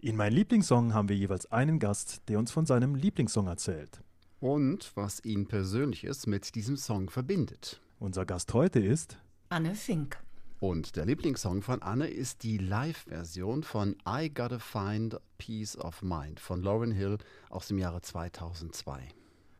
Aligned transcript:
In 0.00 0.14
meinem 0.14 0.34
Lieblingssong 0.34 0.94
haben 0.94 1.08
wir 1.08 1.16
jeweils 1.16 1.50
einen 1.50 1.80
Gast, 1.80 2.28
der 2.28 2.38
uns 2.38 2.52
von 2.52 2.64
seinem 2.66 2.94
Lieblingssong 2.94 3.48
erzählt. 3.48 4.00
Und 4.38 4.92
was 4.94 5.24
ihn 5.24 5.48
persönliches 5.48 6.28
mit 6.28 6.54
diesem 6.54 6.76
Song 6.76 7.10
verbindet. 7.10 7.80
Unser 7.98 8.24
Gast 8.24 8.54
heute 8.54 8.78
ist 8.78 9.18
Anne 9.48 9.74
Fink. 9.74 10.16
Und 10.60 10.94
der 10.94 11.04
Lieblingssong 11.04 11.62
von 11.62 11.82
Anne 11.82 12.06
ist 12.06 12.44
die 12.44 12.58
Live-Version 12.58 13.64
von 13.64 13.96
I 14.08 14.30
Gotta 14.32 14.60
Find 14.60 15.18
Peace 15.36 15.76
of 15.76 16.00
Mind 16.00 16.38
von 16.38 16.62
Lauren 16.62 16.92
Hill 16.92 17.18
aus 17.50 17.66
dem 17.66 17.78
Jahre 17.78 18.00
2002. 18.00 19.00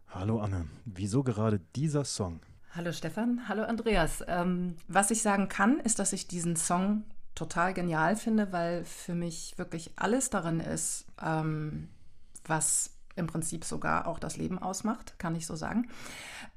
Hallo 0.07 0.39
Anne, 0.39 0.69
wieso 0.85 1.25
gerade 1.25 1.59
dieser 1.75 2.05
Song? 2.05 2.39
Hallo 2.77 2.93
Stefan, 2.93 3.49
hallo 3.49 3.65
Andreas. 3.65 4.23
Ähm, 4.29 4.77
was 4.87 5.11
ich 5.11 5.21
sagen 5.21 5.49
kann, 5.49 5.81
ist, 5.81 5.99
dass 5.99 6.13
ich 6.13 6.29
diesen 6.29 6.55
Song 6.55 7.03
total 7.39 7.73
genial 7.73 8.17
finde, 8.17 8.53
weil 8.53 8.85
für 8.85 9.15
mich 9.15 9.57
wirklich 9.59 9.93
alles 9.97 10.29
darin 10.29 10.59
ist, 10.59 11.07
ähm, 11.23 11.89
was 12.45 12.91
im 13.15 13.27
Prinzip 13.27 13.65
sogar 13.65 14.07
auch 14.07 14.19
das 14.19 14.37
Leben 14.37 14.59
ausmacht, 14.59 15.19
kann 15.19 15.35
ich 15.35 15.47
so 15.47 15.55
sagen. 15.57 15.89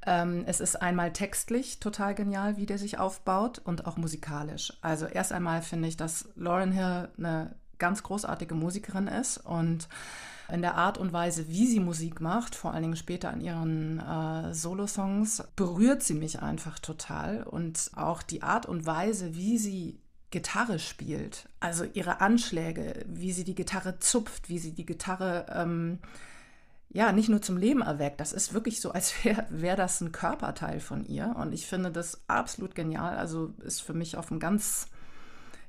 Ähm, 0.06 0.44
es 0.48 0.60
ist 0.60 0.82
einmal 0.82 1.14
textlich 1.14 1.80
total 1.80 2.16
genial, 2.16 2.58
wie 2.58 2.66
der 2.66 2.78
sich 2.78 2.98
aufbaut 2.98 3.60
und 3.60 3.86
auch 3.86 3.98
musikalisch. 3.98 4.74
Also 4.82 5.06
erst 5.06 5.34
einmal 5.34 5.62
finde 5.62 5.88
ich, 5.88 5.98
dass 5.98 6.30
Lauren 6.36 6.72
Hill 6.72 7.10
eine 7.18 7.56
ganz 7.78 8.04
großartige 8.04 8.56
Musikerin 8.56 9.08
ist 9.08 9.38
und 9.38 9.88
in 10.52 10.62
der 10.62 10.76
Art 10.76 10.98
und 10.98 11.14
Weise, 11.14 11.48
wie 11.48 11.66
sie 11.66 11.80
Musik 11.80 12.20
macht, 12.20 12.56
vor 12.56 12.74
allen 12.74 12.84
Dingen 12.84 12.96
später 12.98 13.32
in 13.32 13.42
ihren 13.42 14.00
äh, 14.00 14.54
Solo-Songs, 14.54 15.44
berührt 15.56 16.04
sie 16.04 16.14
mich 16.14 16.42
einfach 16.42 16.78
total. 16.80 17.44
Und 17.44 17.90
auch 17.96 18.22
die 18.22 18.44
Art 18.44 18.66
und 18.66 18.86
Weise, 18.86 19.34
wie 19.36 19.58
sie 19.58 20.01
Gitarre 20.32 20.80
spielt, 20.80 21.50
also 21.60 21.84
ihre 21.84 22.22
Anschläge, 22.22 23.06
wie 23.08 23.34
sie 23.34 23.44
die 23.44 23.56
Gitarre 23.56 24.00
zupft, 24.00 24.50
wie 24.50 24.60
sie 24.60 24.74
die 24.74 24.86
Gitarre 24.86 25.46
ähm, 25.54 26.00
ja 26.90 27.12
nicht 27.12 27.30
nur 27.30 27.42
zum 27.42 27.58
Leben 27.58 27.82
erweckt. 27.82 28.20
Das 28.20 28.34
ist 28.34 28.54
wirklich 28.54 28.82
so, 28.82 28.92
als 28.92 29.14
wäre 29.24 29.46
wär 29.50 29.76
das 29.76 30.02
ein 30.02 30.12
Körperteil 30.12 30.80
von 30.80 31.06
ihr. 31.06 31.36
Und 31.38 31.54
ich 31.54 31.68
finde 31.68 31.92
das 31.92 32.22
absolut 32.28 32.76
genial. 32.76 33.18
Also 33.18 33.54
ist 33.64 33.82
für 33.82 33.94
mich 33.94 34.18
auf 34.18 34.32
einem 34.32 34.40
ganz 34.40 34.88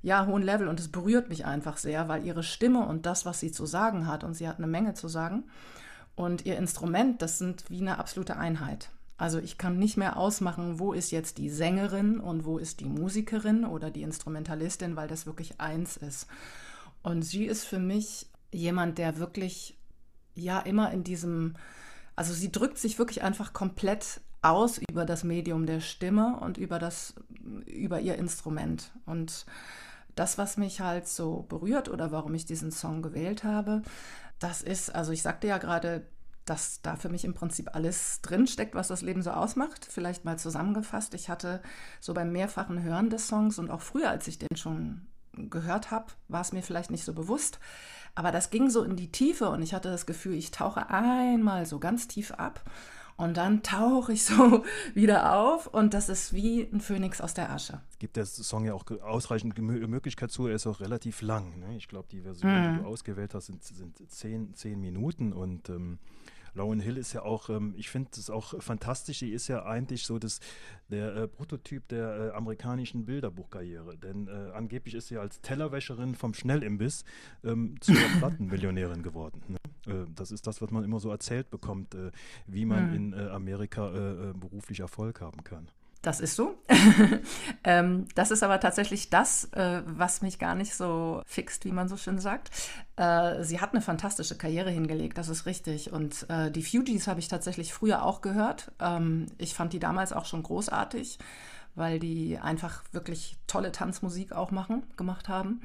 ja, 0.02 0.26
hohen 0.26 0.42
Level 0.42 0.68
und 0.68 0.80
es 0.80 0.90
berührt 0.90 1.28
mich 1.28 1.44
einfach 1.44 1.76
sehr, 1.76 2.08
weil 2.08 2.24
ihre 2.24 2.42
Stimme 2.42 2.86
und 2.86 3.06
das, 3.06 3.24
was 3.24 3.38
sie 3.38 3.52
zu 3.52 3.66
sagen 3.66 4.08
hat, 4.08 4.24
und 4.24 4.34
sie 4.34 4.48
hat 4.48 4.58
eine 4.58 4.66
Menge 4.66 4.94
zu 4.94 5.08
sagen, 5.08 5.44
und 6.14 6.44
ihr 6.44 6.58
Instrument, 6.58 7.22
das 7.22 7.38
sind 7.38 7.64
wie 7.70 7.80
eine 7.80 7.98
absolute 7.98 8.36
Einheit. 8.36 8.90
Also 9.22 9.38
ich 9.38 9.56
kann 9.56 9.78
nicht 9.78 9.96
mehr 9.96 10.16
ausmachen, 10.16 10.80
wo 10.80 10.92
ist 10.92 11.12
jetzt 11.12 11.38
die 11.38 11.48
Sängerin 11.48 12.18
und 12.18 12.44
wo 12.44 12.58
ist 12.58 12.80
die 12.80 12.88
Musikerin 12.88 13.64
oder 13.64 13.88
die 13.88 14.02
Instrumentalistin, 14.02 14.96
weil 14.96 15.06
das 15.06 15.26
wirklich 15.26 15.60
eins 15.60 15.96
ist. 15.96 16.26
Und 17.04 17.22
sie 17.22 17.44
ist 17.44 17.62
für 17.62 17.78
mich 17.78 18.26
jemand, 18.50 18.98
der 18.98 19.18
wirklich 19.18 19.78
ja 20.34 20.58
immer 20.58 20.90
in 20.90 21.04
diesem, 21.04 21.54
also 22.16 22.34
sie 22.34 22.50
drückt 22.50 22.78
sich 22.78 22.98
wirklich 22.98 23.22
einfach 23.22 23.52
komplett 23.52 24.20
aus 24.40 24.78
über 24.90 25.04
das 25.04 25.22
Medium 25.22 25.66
der 25.66 25.78
Stimme 25.78 26.40
und 26.40 26.58
über 26.58 26.80
das, 26.80 27.14
über 27.66 28.00
ihr 28.00 28.16
Instrument. 28.16 28.90
Und 29.06 29.46
das, 30.16 30.36
was 30.36 30.56
mich 30.56 30.80
halt 30.80 31.06
so 31.06 31.46
berührt 31.48 31.88
oder 31.88 32.10
warum 32.10 32.34
ich 32.34 32.44
diesen 32.44 32.72
Song 32.72 33.02
gewählt 33.02 33.44
habe, 33.44 33.82
das 34.40 34.62
ist, 34.62 34.92
also 34.92 35.12
ich 35.12 35.22
sagte 35.22 35.46
ja 35.46 35.58
gerade, 35.58 36.04
dass 36.44 36.82
da 36.82 36.96
für 36.96 37.08
mich 37.08 37.24
im 37.24 37.34
Prinzip 37.34 37.74
alles 37.74 38.20
drinsteckt, 38.22 38.74
was 38.74 38.88
das 38.88 39.02
Leben 39.02 39.22
so 39.22 39.30
ausmacht. 39.30 39.86
Vielleicht 39.88 40.24
mal 40.24 40.38
zusammengefasst. 40.38 41.14
Ich 41.14 41.28
hatte 41.28 41.62
so 42.00 42.14
beim 42.14 42.32
mehrfachen 42.32 42.82
Hören 42.82 43.10
des 43.10 43.28
Songs 43.28 43.58
und 43.58 43.70
auch 43.70 43.80
früher, 43.80 44.10
als 44.10 44.26
ich 44.28 44.38
den 44.38 44.56
schon 44.56 45.06
gehört 45.34 45.90
habe, 45.90 46.06
war 46.28 46.40
es 46.40 46.52
mir 46.52 46.62
vielleicht 46.62 46.90
nicht 46.90 47.04
so 47.04 47.14
bewusst. 47.14 47.58
Aber 48.14 48.32
das 48.32 48.50
ging 48.50 48.68
so 48.68 48.82
in 48.82 48.96
die 48.96 49.10
Tiefe 49.10 49.48
und 49.48 49.62
ich 49.62 49.72
hatte 49.72 49.90
das 49.90 50.04
Gefühl, 50.04 50.34
ich 50.34 50.50
tauche 50.50 50.90
einmal 50.90 51.64
so 51.64 51.78
ganz 51.78 52.08
tief 52.08 52.32
ab 52.32 52.62
und 53.16 53.36
dann 53.36 53.62
tauche 53.62 54.12
ich 54.12 54.24
so 54.24 54.64
wieder 54.94 55.36
auf 55.38 55.66
und 55.66 55.94
das 55.94 56.08
ist 56.08 56.32
wie 56.32 56.62
ein 56.62 56.80
Phönix 56.80 57.20
aus 57.20 57.34
der 57.34 57.50
Asche. 57.50 57.80
Es 57.90 57.98
gibt 57.98 58.16
der 58.16 58.26
Song 58.26 58.64
ja 58.64 58.74
auch 58.74 58.84
ausreichend 59.02 59.56
Möglichkeit 59.58 60.30
zu, 60.30 60.46
er 60.46 60.54
ist 60.56 60.66
auch 60.66 60.80
relativ 60.80 61.22
lang. 61.22 61.58
Ne? 61.60 61.76
Ich 61.76 61.88
glaube, 61.88 62.08
die 62.10 62.20
Version, 62.20 62.50
Mhm. 62.52 62.76
die 62.76 62.82
du 62.82 62.88
ausgewählt 62.88 63.34
hast, 63.34 63.46
sind, 63.46 63.62
sind 63.64 64.10
zehn, 64.10 64.54
zehn 64.54 64.80
Minuten 64.80 65.32
und 65.32 65.68
ähm, 65.68 65.98
Lauren 66.54 66.80
Hill 66.80 66.96
ist 66.96 67.12
ja 67.12 67.22
auch, 67.22 67.48
ähm, 67.48 67.74
ich 67.76 67.88
finde 67.88 68.10
es 68.12 68.30
auch 68.30 68.60
fantastisch, 68.62 69.18
sie 69.20 69.30
ist 69.32 69.48
ja 69.48 69.64
eigentlich 69.64 70.04
so 70.04 70.18
das, 70.18 70.40
der 70.90 71.14
äh, 71.16 71.28
Prototyp 71.28 71.88
der 71.88 72.16
äh, 72.16 72.36
amerikanischen 72.36 73.04
Bilderbuchkarriere. 73.04 73.96
Denn 73.96 74.28
äh, 74.28 74.52
angeblich 74.54 74.94
ist 74.94 75.08
sie 75.08 75.18
als 75.18 75.40
Tellerwäscherin 75.40 76.14
vom 76.14 76.34
Schnellimbiss 76.34 77.04
ähm, 77.44 77.76
zur 77.80 77.94
Plattenmillionärin 78.18 79.02
geworden. 79.02 79.42
Ne? 79.48 79.58
Äh, 79.86 80.06
das 80.14 80.30
ist 80.30 80.46
das, 80.46 80.60
was 80.60 80.70
man 80.70 80.84
immer 80.84 81.00
so 81.00 81.10
erzählt 81.10 81.50
bekommt, 81.50 81.94
äh, 81.94 82.10
wie 82.46 82.64
man 82.64 82.90
Mhm. 82.90 82.94
in 82.94 83.12
äh, 83.12 83.28
Amerika 83.28 84.32
beruflich 84.34 84.80
Erfolg 84.80 85.20
haben 85.20 85.44
kann. 85.44 85.68
Das 86.02 86.18
ist 86.18 86.34
so. 86.34 86.58
ähm, 87.64 88.08
das 88.16 88.32
ist 88.32 88.42
aber 88.42 88.58
tatsächlich 88.58 89.08
das, 89.08 89.44
äh, 89.52 89.82
was 89.86 90.20
mich 90.20 90.40
gar 90.40 90.56
nicht 90.56 90.74
so 90.74 91.22
fixt, 91.26 91.64
wie 91.64 91.70
man 91.70 91.88
so 91.88 91.96
schön 91.96 92.18
sagt. 92.18 92.50
Äh, 92.96 93.44
sie 93.44 93.60
hat 93.60 93.70
eine 93.70 93.80
fantastische 93.80 94.36
Karriere 94.36 94.70
hingelegt, 94.70 95.16
das 95.16 95.28
ist 95.28 95.46
richtig. 95.46 95.92
Und 95.92 96.26
äh, 96.28 96.50
die 96.50 96.64
Fugees 96.64 97.06
habe 97.06 97.20
ich 97.20 97.28
tatsächlich 97.28 97.72
früher 97.72 98.04
auch 98.04 98.20
gehört. 98.20 98.72
Ähm, 98.80 99.26
ich 99.38 99.54
fand 99.54 99.72
die 99.72 99.78
damals 99.78 100.12
auch 100.12 100.24
schon 100.24 100.42
großartig, 100.42 101.20
weil 101.76 102.00
die 102.00 102.36
einfach 102.36 102.82
wirklich 102.90 103.36
tolle 103.46 103.70
Tanzmusik 103.70 104.32
auch 104.32 104.50
machen, 104.50 104.82
gemacht 104.96 105.28
haben. 105.28 105.60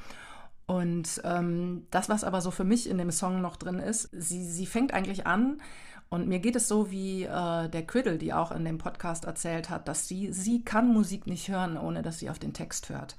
Und 0.68 1.20
ähm, 1.24 1.88
das, 1.90 2.10
was 2.10 2.24
aber 2.24 2.42
so 2.42 2.52
für 2.52 2.66
mich 2.66 2.88
in 2.88 3.00
dem 3.00 3.12
Song 3.12 3.42
noch 3.42 3.56
drin 3.56 3.80
ist, 3.80 4.10
sie, 4.12 4.44
sie 4.44 4.66
fängt 4.68 4.94
eigentlich 4.94 5.26
an, 5.26 5.62
und 6.10 6.28
mir 6.28 6.40
geht 6.40 6.56
es 6.56 6.68
so 6.68 6.90
wie 6.90 7.24
äh, 7.24 7.70
der 7.70 7.86
Quiddle, 7.86 8.18
die 8.18 8.34
auch 8.34 8.52
in 8.52 8.64
dem 8.64 8.78
Podcast 8.78 9.26
erzählt 9.26 9.70
hat, 9.70 9.88
dass 9.88 10.08
sie, 10.08 10.32
sie 10.32 10.64
kann 10.64 10.92
Musik 10.92 11.28
nicht 11.28 11.50
hören, 11.50 11.78
ohne 11.78 12.02
dass 12.02 12.20
sie 12.20 12.30
auf 12.30 12.40
den 12.40 12.54
Text 12.54 12.90
hört. 12.90 13.18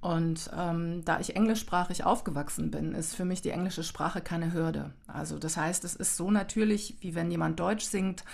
Und 0.00 0.50
ähm, 0.56 1.04
da 1.04 1.18
ich 1.18 1.34
englischsprachig 1.34 2.04
aufgewachsen 2.04 2.70
bin, 2.70 2.94
ist 2.94 3.16
für 3.16 3.24
mich 3.24 3.42
die 3.42 3.50
englische 3.50 3.82
Sprache 3.82 4.20
keine 4.20 4.52
Hürde. 4.52 4.92
Also 5.06 5.38
das 5.38 5.56
heißt, 5.56 5.84
es 5.84 5.96
ist 5.96 6.16
so 6.16 6.30
natürlich, 6.30 6.96
wie 7.00 7.14
wenn 7.14 7.30
jemand 7.30 7.58
Deutsch 7.58 7.84
singt. 7.84 8.24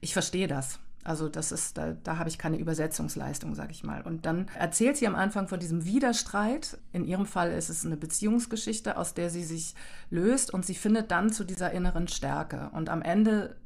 Ich 0.00 0.14
verstehe 0.14 0.48
das. 0.48 0.80
Also 1.04 1.28
das 1.28 1.50
ist, 1.50 1.78
da, 1.78 1.96
da 2.04 2.18
habe 2.18 2.28
ich 2.28 2.38
keine 2.38 2.58
Übersetzungsleistung, 2.58 3.54
sage 3.54 3.72
ich 3.72 3.82
mal. 3.82 4.02
Und 4.02 4.24
dann 4.24 4.48
erzählt 4.58 4.96
sie 4.96 5.06
am 5.06 5.16
Anfang 5.16 5.48
von 5.48 5.58
diesem 5.58 5.84
Widerstreit. 5.84 6.78
In 6.92 7.04
ihrem 7.04 7.26
Fall 7.26 7.52
ist 7.52 7.70
es 7.70 7.84
eine 7.84 7.96
Beziehungsgeschichte, 7.96 8.96
aus 8.96 9.14
der 9.14 9.30
sie 9.30 9.44
sich 9.44 9.74
löst 10.10 10.54
und 10.54 10.64
sie 10.64 10.74
findet 10.74 11.10
dann 11.10 11.32
zu 11.32 11.44
dieser 11.44 11.72
inneren 11.72 12.06
Stärke. 12.06 12.70
Und 12.72 12.88
am 12.88 13.02
Ende 13.02 13.56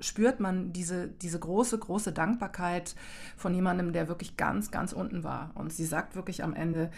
spürt 0.00 0.40
man 0.40 0.72
diese, 0.72 1.08
diese 1.08 1.38
große, 1.38 1.78
große 1.78 2.12
Dankbarkeit 2.12 2.94
von 3.36 3.54
jemandem, 3.54 3.92
der 3.92 4.08
wirklich 4.08 4.36
ganz, 4.36 4.70
ganz 4.70 4.92
unten 4.92 5.24
war. 5.24 5.50
Und 5.54 5.72
sie 5.72 5.86
sagt 5.86 6.16
wirklich 6.16 6.42
am 6.42 6.54
Ende, 6.54 6.90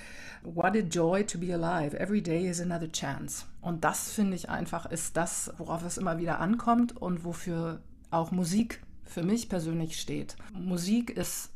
What 0.42 0.76
a 0.76 0.80
joy 0.80 1.24
to 1.24 1.38
be 1.38 1.52
alive. 1.52 1.98
Every 1.98 2.22
day 2.22 2.48
is 2.48 2.60
another 2.60 2.90
chance. 2.90 3.46
Und 3.60 3.84
das 3.84 4.10
finde 4.10 4.36
ich 4.36 4.48
einfach 4.48 4.86
ist 4.86 5.16
das, 5.16 5.52
worauf 5.58 5.84
es 5.84 5.98
immer 5.98 6.18
wieder 6.18 6.40
ankommt 6.40 6.96
und 6.96 7.24
wofür 7.24 7.80
auch 8.10 8.30
Musik 8.30 8.80
für 9.08 9.22
mich 9.22 9.48
persönlich 9.48 10.00
steht. 10.00 10.36
Musik 10.52 11.10
ist 11.10 11.50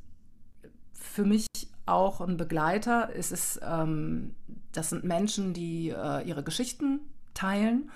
für 0.93 1.25
mich 1.25 1.46
auch 1.87 2.20
ein 2.20 2.37
Begleiter. 2.37 3.10
Es 3.14 3.31
ist, 3.32 3.60
ähm, 3.62 4.34
das 4.72 4.90
sind 4.90 5.04
Menschen, 5.04 5.52
die 5.52 5.90
äh, 5.90 6.26
ihre 6.26 6.43
Geschichten 6.43 7.00
teilen 7.34 7.90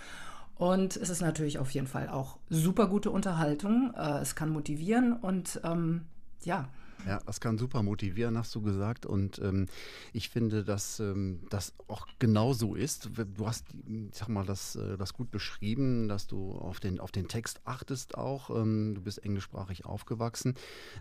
Und 0.56 0.96
es 0.96 1.10
ist 1.10 1.20
natürlich 1.20 1.58
auf 1.58 1.70
jeden 1.70 1.86
Fall 1.86 2.08
auch 2.08 2.38
super 2.48 2.88
gute 2.88 3.10
Unterhaltung. 3.10 3.92
Äh, 3.94 4.20
es 4.20 4.34
kann 4.34 4.50
motivieren 4.50 5.12
und 5.12 5.60
ähm, 5.64 6.06
ja, 6.44 6.68
ja, 7.06 7.20
das 7.26 7.40
kann 7.40 7.58
super 7.58 7.82
motivieren, 7.82 8.38
hast 8.38 8.54
du 8.54 8.62
gesagt. 8.62 9.06
Und 9.06 9.38
ähm, 9.38 9.66
ich 10.12 10.28
finde, 10.28 10.64
dass 10.64 11.00
ähm, 11.00 11.40
das 11.50 11.74
auch 11.88 12.06
genau 12.18 12.52
so 12.52 12.74
ist. 12.74 13.10
Du 13.36 13.46
hast, 13.46 13.66
ich 13.86 14.16
sag 14.16 14.28
mal, 14.28 14.44
das, 14.46 14.76
äh, 14.76 14.96
das 14.96 15.12
gut 15.12 15.30
beschrieben, 15.30 16.08
dass 16.08 16.26
du 16.26 16.52
auf 16.52 16.80
den, 16.80 16.98
auf 16.98 17.12
den 17.12 17.28
Text 17.28 17.60
achtest 17.64 18.16
auch. 18.16 18.50
Ähm, 18.50 18.94
du 18.94 19.02
bist 19.02 19.22
englischsprachig 19.22 19.84
aufgewachsen. 19.84 20.54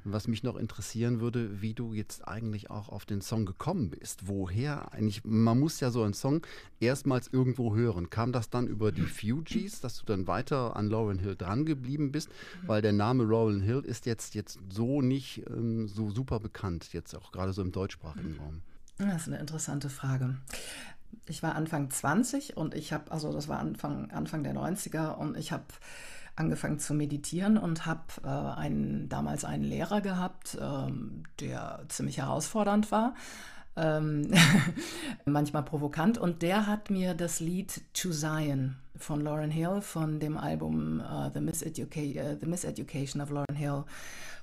Was 0.04 0.28
mich 0.28 0.44
noch 0.44 0.58
interessieren 0.58 1.20
würde, 1.20 1.62
wie 1.62 1.74
du 1.74 1.94
jetzt 1.94 2.28
eigentlich 2.28 2.70
auch 2.70 2.90
auf 2.90 3.06
den 3.06 3.22
Song 3.22 3.46
gekommen 3.46 3.90
bist. 3.90 4.28
Woher 4.28 4.94
eigentlich, 4.94 5.24
man 5.24 5.60
muss 5.60 5.80
ja 5.80 5.92
so 5.92 6.04
einen 6.04 6.14
Song 6.14 6.46
erstmals 6.80 7.30
irgendwo 7.32 7.76
hören. 7.76 8.10
Kam 8.10 8.32
das 8.32 8.50
dann 8.50 8.68
über 8.68 8.92
die 8.92 9.02
Fugees, 9.02 9.82
dass 9.82 9.98
du 9.98 10.06
dann 10.06 10.28
weiter 10.28 10.76
an 10.76 10.88
Lauren 10.88 11.20
Hill 11.20 11.36
dran 11.36 11.66
geblieben 11.66 12.12
bist? 12.12 12.30
Weil 12.66 12.82
der 12.82 12.94
Name 12.94 13.24
Lauren 13.24 13.62
Hill 13.62 13.80
ist 13.80 14.06
jetzt, 14.06 14.36
jetzt 14.36 14.60
so 14.70 15.02
nicht 15.02 15.44
ähm, 15.50 15.85
so 15.88 16.10
super 16.10 16.40
bekannt, 16.40 16.94
jetzt 16.94 17.14
auch 17.16 17.32
gerade 17.32 17.54
so 17.54 17.62
im 17.62 17.72
deutschsprachigen 17.72 18.38
Raum? 18.40 18.62
Das 18.98 19.24
ist 19.24 19.28
eine 19.28 19.40
interessante 19.40 19.90
Frage. 19.90 20.38
Ich 21.28 21.44
war 21.44 21.56
Anfang 21.56 21.90
20 21.90 22.58
und 22.58 22.76
ich 22.76 22.94
habe, 22.94 23.12
also 23.12 23.32
das 23.34 23.48
war 23.48 23.60
Anfang, 23.60 24.12
Anfang 24.12 24.44
der 24.44 24.54
90er 24.54 25.16
und 25.16 25.38
ich 25.38 25.52
habe 25.52 25.66
angefangen 26.36 26.80
zu 26.80 26.94
meditieren 26.94 27.58
und 27.58 27.86
habe 27.86 28.04
äh, 28.24 28.28
einen, 28.28 29.08
damals 29.10 29.46
einen 29.46 29.64
Lehrer 29.64 30.02
gehabt, 30.02 30.58
ähm, 30.60 31.24
der 31.40 31.86
ziemlich 31.88 32.18
herausfordernd 32.18 32.92
war, 32.92 33.16
ähm, 33.76 34.32
manchmal 35.26 35.64
provokant. 35.64 36.18
Und 36.18 36.42
der 36.42 36.68
hat 36.68 36.90
mir 36.90 37.14
das 37.14 37.40
Lied 37.40 37.82
To 37.94 38.12
Zion 38.12 38.78
von 38.98 39.22
Lauren 39.22 39.52
Hill 39.52 39.82
von 39.82 40.20
dem 40.20 40.38
Album 40.38 41.02
uh, 41.02 41.30
The, 41.34 41.42
Miseduca 41.42 42.00
uh, 42.00 42.38
The 42.40 42.46
Miseducation 42.46 43.22
of 43.22 43.30
Lauren 43.30 43.56
Hill 43.56 43.84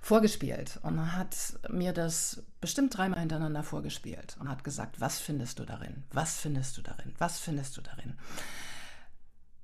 vorgespielt 0.01 0.81
und 0.83 1.17
hat 1.17 1.37
mir 1.71 1.93
das 1.93 2.43
bestimmt 2.61 2.97
dreimal 2.97 3.21
hintereinander 3.21 3.63
vorgespielt 3.63 4.37
und 4.41 4.49
hat 4.49 4.65
gesagt, 4.65 5.01
was 5.01 5.21
findest 5.21 5.59
du 5.59 5.65
darin? 5.65 6.03
Was 6.11 6.39
findest 6.41 6.77
du 6.77 6.83
darin? 6.83 7.15
Was 7.19 7.39
findest 7.39 7.77
du 7.77 7.83
darin? 7.83 8.15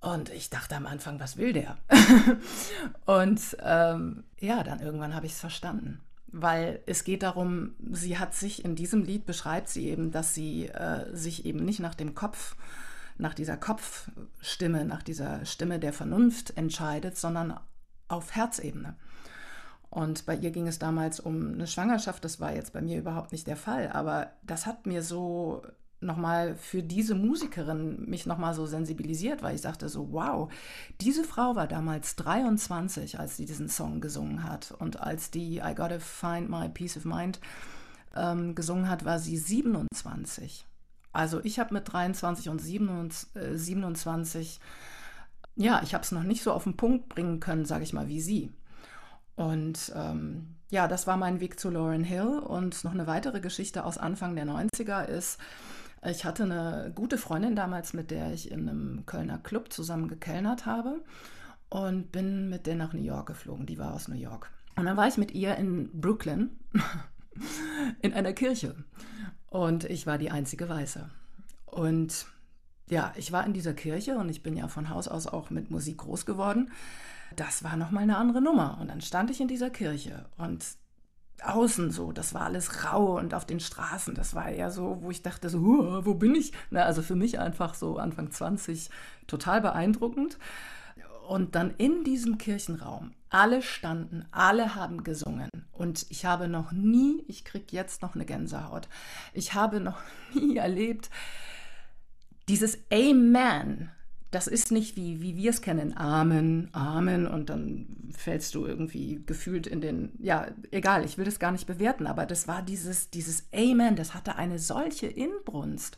Und 0.00 0.30
ich 0.30 0.48
dachte 0.48 0.76
am 0.76 0.86
Anfang, 0.86 1.18
was 1.18 1.36
will 1.36 1.52
der? 1.52 1.76
und 3.04 3.40
ähm, 3.62 4.24
ja, 4.38 4.62
dann 4.62 4.80
irgendwann 4.80 5.14
habe 5.14 5.26
ich 5.26 5.32
es 5.32 5.40
verstanden. 5.40 6.00
Weil 6.30 6.80
es 6.86 7.04
geht 7.04 7.22
darum, 7.22 7.74
sie 7.90 8.18
hat 8.18 8.34
sich 8.34 8.64
in 8.64 8.76
diesem 8.76 9.02
Lied 9.02 9.24
beschreibt 9.24 9.68
sie 9.68 9.88
eben, 9.88 10.10
dass 10.10 10.34
sie 10.34 10.66
äh, 10.66 11.14
sich 11.14 11.46
eben 11.46 11.64
nicht 11.64 11.80
nach 11.80 11.94
dem 11.94 12.14
Kopf, 12.14 12.56
nach 13.16 13.34
dieser 13.34 13.56
Kopfstimme, 13.56 14.84
nach 14.84 15.02
dieser 15.02 15.44
Stimme 15.46 15.78
der 15.78 15.92
Vernunft 15.92 16.56
entscheidet, 16.56 17.16
sondern 17.16 17.58
auf 18.08 18.34
Herzebene. 18.34 18.96
Und 19.90 20.26
bei 20.26 20.36
ihr 20.36 20.50
ging 20.50 20.66
es 20.68 20.78
damals 20.78 21.18
um 21.18 21.54
eine 21.54 21.66
Schwangerschaft, 21.66 22.22
das 22.24 22.40
war 22.40 22.52
jetzt 22.52 22.72
bei 22.72 22.82
mir 22.82 22.98
überhaupt 22.98 23.32
nicht 23.32 23.46
der 23.46 23.56
Fall, 23.56 23.88
aber 23.90 24.30
das 24.42 24.66
hat 24.66 24.86
mir 24.86 25.02
so 25.02 25.62
nochmal 26.00 26.54
für 26.54 26.82
diese 26.82 27.14
Musikerin 27.14 28.08
mich 28.08 28.26
nochmal 28.26 28.54
so 28.54 28.66
sensibilisiert, 28.66 29.42
weil 29.42 29.54
ich 29.54 29.62
sagte 29.62 29.88
so, 29.88 30.12
wow, 30.12 30.50
diese 31.00 31.24
Frau 31.24 31.56
war 31.56 31.66
damals 31.66 32.16
23, 32.16 33.18
als 33.18 33.36
sie 33.36 33.46
diesen 33.46 33.68
Song 33.68 34.00
gesungen 34.00 34.44
hat. 34.44 34.72
Und 34.78 35.00
als 35.00 35.30
die 35.30 35.58
I 35.58 35.74
Gotta 35.74 35.98
Find 35.98 36.50
My 36.50 36.68
Peace 36.68 36.96
of 36.96 37.04
Mind 37.04 37.40
ähm, 38.14 38.54
gesungen 38.54 38.88
hat, 38.88 39.04
war 39.04 39.18
sie 39.18 39.36
27. 39.36 40.66
Also 41.12 41.40
ich 41.42 41.58
habe 41.58 41.74
mit 41.74 41.92
23 41.92 42.48
und 42.48 42.60
27, 42.60 43.30
äh, 43.34 43.56
ja, 45.60 45.80
ich 45.82 45.94
habe 45.94 46.04
es 46.04 46.12
noch 46.12 46.22
nicht 46.22 46.44
so 46.44 46.52
auf 46.52 46.64
den 46.64 46.76
Punkt 46.76 47.08
bringen 47.08 47.40
können, 47.40 47.64
sage 47.64 47.82
ich 47.82 47.92
mal, 47.92 48.06
wie 48.06 48.20
sie. 48.20 48.52
Und 49.34 49.92
ähm, 49.96 50.54
ja, 50.70 50.86
das 50.86 51.06
war 51.06 51.16
mein 51.16 51.40
Weg 51.40 51.58
zu 51.58 51.70
Lauren 51.70 52.04
Hill. 52.04 52.38
Und 52.38 52.84
noch 52.84 52.92
eine 52.92 53.06
weitere 53.06 53.40
Geschichte 53.40 53.84
aus 53.84 53.98
Anfang 53.98 54.36
der 54.36 54.46
90er 54.46 55.04
ist, 55.04 55.38
ich 56.04 56.24
hatte 56.24 56.44
eine 56.44 56.92
gute 56.94 57.18
Freundin 57.18 57.56
damals, 57.56 57.92
mit 57.92 58.10
der 58.10 58.32
ich 58.32 58.50
in 58.50 58.68
einem 58.68 59.06
Kölner 59.06 59.38
Club 59.38 59.72
zusammen 59.72 60.08
gekellnert 60.08 60.66
habe 60.66 61.02
und 61.68 62.12
bin 62.12 62.48
mit 62.48 62.66
der 62.66 62.76
nach 62.76 62.92
New 62.92 63.02
York 63.02 63.26
geflogen. 63.26 63.66
Die 63.66 63.78
war 63.78 63.94
aus 63.94 64.08
New 64.08 64.16
York. 64.16 64.50
Und 64.76 64.84
dann 64.84 64.96
war 64.96 65.08
ich 65.08 65.16
mit 65.16 65.32
ihr 65.32 65.56
in 65.56 65.90
Brooklyn 66.00 66.58
in 68.00 68.12
einer 68.12 68.32
Kirche. 68.32 68.74
Und 69.48 69.84
ich 69.84 70.06
war 70.06 70.18
die 70.18 70.30
einzige 70.30 70.68
Weiße. 70.68 71.10
Und 71.66 72.26
ja, 72.88 73.12
ich 73.16 73.32
war 73.32 73.44
in 73.44 73.52
dieser 73.52 73.74
Kirche 73.74 74.16
und 74.16 74.28
ich 74.28 74.42
bin 74.42 74.56
ja 74.56 74.68
von 74.68 74.88
Haus 74.88 75.08
aus 75.08 75.26
auch 75.26 75.50
mit 75.50 75.70
Musik 75.70 75.98
groß 75.98 76.26
geworden 76.26 76.70
das 77.36 77.62
war 77.62 77.76
nochmal 77.76 78.02
eine 78.02 78.16
andere 78.16 78.40
Nummer. 78.40 78.78
Und 78.80 78.88
dann 78.88 79.00
stand 79.00 79.30
ich 79.30 79.40
in 79.40 79.48
dieser 79.48 79.70
Kirche 79.70 80.26
und 80.36 80.64
außen 81.44 81.90
so, 81.90 82.12
das 82.12 82.34
war 82.34 82.42
alles 82.42 82.84
rau 82.84 83.18
und 83.18 83.34
auf 83.34 83.44
den 83.44 83.60
Straßen, 83.60 84.14
das 84.14 84.34
war 84.34 84.48
eher 84.48 84.70
so, 84.70 84.98
wo 85.00 85.10
ich 85.10 85.22
dachte 85.22 85.48
so, 85.48 85.60
wo 86.04 86.14
bin 86.14 86.34
ich? 86.34 86.52
Na, 86.70 86.82
also 86.82 87.02
für 87.02 87.16
mich 87.16 87.38
einfach 87.38 87.74
so 87.74 87.98
Anfang 87.98 88.30
20 88.30 88.90
total 89.26 89.60
beeindruckend. 89.60 90.38
Und 91.28 91.54
dann 91.54 91.74
in 91.76 92.04
diesem 92.04 92.38
Kirchenraum, 92.38 93.12
alle 93.28 93.60
standen, 93.60 94.24
alle 94.30 94.74
haben 94.74 95.04
gesungen. 95.04 95.50
Und 95.72 96.06
ich 96.08 96.24
habe 96.24 96.48
noch 96.48 96.72
nie, 96.72 97.22
ich 97.28 97.44
kriege 97.44 97.66
jetzt 97.70 98.00
noch 98.00 98.14
eine 98.14 98.24
Gänsehaut, 98.24 98.88
ich 99.34 99.52
habe 99.52 99.80
noch 99.80 99.98
nie 100.34 100.56
erlebt, 100.56 101.10
dieses 102.48 102.78
Amen 102.90 103.90
das 104.30 104.46
ist 104.46 104.72
nicht 104.72 104.96
wie, 104.96 105.22
wie 105.22 105.36
wir 105.36 105.50
es 105.50 105.62
kennen, 105.62 105.96
Amen, 105.96 106.68
Amen 106.72 107.26
und 107.26 107.48
dann 107.48 108.12
fällst 108.14 108.54
du 108.54 108.66
irgendwie 108.66 109.22
gefühlt 109.24 109.66
in 109.66 109.80
den, 109.80 110.12
ja, 110.18 110.48
egal, 110.70 111.04
ich 111.04 111.16
will 111.16 111.24
das 111.24 111.38
gar 111.38 111.52
nicht 111.52 111.66
bewerten, 111.66 112.06
aber 112.06 112.26
das 112.26 112.46
war 112.46 112.62
dieses, 112.62 113.10
dieses 113.10 113.48
Amen, 113.54 113.96
das 113.96 114.14
hatte 114.14 114.36
eine 114.36 114.58
solche 114.58 115.06
Inbrunst. 115.06 115.96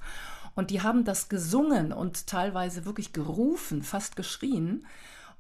Und 0.54 0.70
die 0.70 0.82
haben 0.82 1.04
das 1.04 1.28
gesungen 1.28 1.92
und 1.92 2.26
teilweise 2.26 2.84
wirklich 2.84 3.12
gerufen, 3.12 3.82
fast 3.82 4.16
geschrien. 4.16 4.84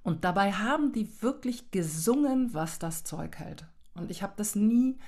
Und 0.02 0.24
dabei 0.24 0.52
haben 0.52 0.92
die 0.92 1.08
wirklich 1.20 1.70
gesungen, 1.72 2.54
was 2.54 2.78
das 2.78 3.04
Zeug 3.04 3.36
hält. 3.36 3.66
Und 3.94 4.10
ich 4.10 4.22
habe 4.22 4.34
das 4.36 4.54
nie, 4.54 4.98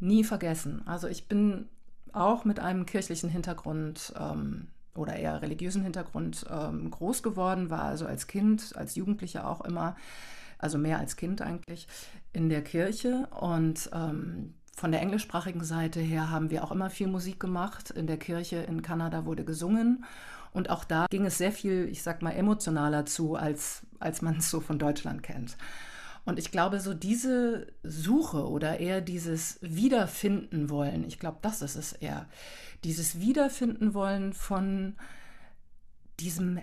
nie 0.00 0.24
vergessen. 0.24 0.82
Also 0.86 1.06
ich 1.06 1.28
bin 1.28 1.68
auch 2.12 2.44
mit 2.44 2.60
einem 2.60 2.86
kirchlichen 2.86 3.28
Hintergrund 3.28 4.14
ähm, 4.18 4.68
oder 4.96 5.16
eher 5.16 5.42
religiösen 5.42 5.82
Hintergrund 5.82 6.44
ähm, 6.50 6.90
groß 6.90 7.22
geworden, 7.22 7.70
war 7.70 7.82
also 7.82 8.06
als 8.06 8.26
Kind, 8.26 8.74
als 8.76 8.94
Jugendliche 8.94 9.46
auch 9.46 9.60
immer, 9.62 9.96
also 10.58 10.78
mehr 10.78 10.98
als 10.98 11.16
Kind 11.16 11.42
eigentlich, 11.42 11.86
in 12.32 12.48
der 12.48 12.62
Kirche. 12.62 13.28
Und 13.38 13.90
ähm, 13.92 14.54
von 14.76 14.92
der 14.92 15.00
englischsprachigen 15.00 15.64
Seite 15.64 16.00
her 16.00 16.30
haben 16.30 16.50
wir 16.50 16.62
auch 16.62 16.72
immer 16.72 16.90
viel 16.90 17.08
Musik 17.08 17.40
gemacht. 17.40 17.90
In 17.90 18.06
der 18.06 18.18
Kirche 18.18 18.56
in 18.56 18.82
Kanada 18.82 19.24
wurde 19.24 19.44
gesungen. 19.44 20.04
Und 20.52 20.70
auch 20.70 20.84
da 20.84 21.06
ging 21.10 21.26
es 21.26 21.38
sehr 21.38 21.52
viel, 21.52 21.88
ich 21.90 22.02
sag 22.02 22.22
mal, 22.22 22.30
emotionaler 22.30 23.06
zu, 23.06 23.36
als, 23.36 23.82
als 23.98 24.22
man 24.22 24.38
es 24.38 24.50
so 24.50 24.60
von 24.60 24.78
Deutschland 24.78 25.22
kennt. 25.22 25.56
Und 26.26 26.40
ich 26.40 26.50
glaube, 26.50 26.80
so 26.80 26.92
diese 26.92 27.68
Suche 27.84 28.48
oder 28.48 28.80
eher 28.80 29.00
dieses 29.00 29.58
Wiederfinden 29.62 30.68
wollen, 30.68 31.04
ich 31.04 31.20
glaube, 31.20 31.38
das 31.40 31.62
ist 31.62 31.76
es 31.76 31.92
eher, 31.92 32.28
dieses 32.82 33.20
Wiederfinden 33.20 33.94
wollen 33.94 34.32
von 34.32 34.96
diesem 36.18 36.60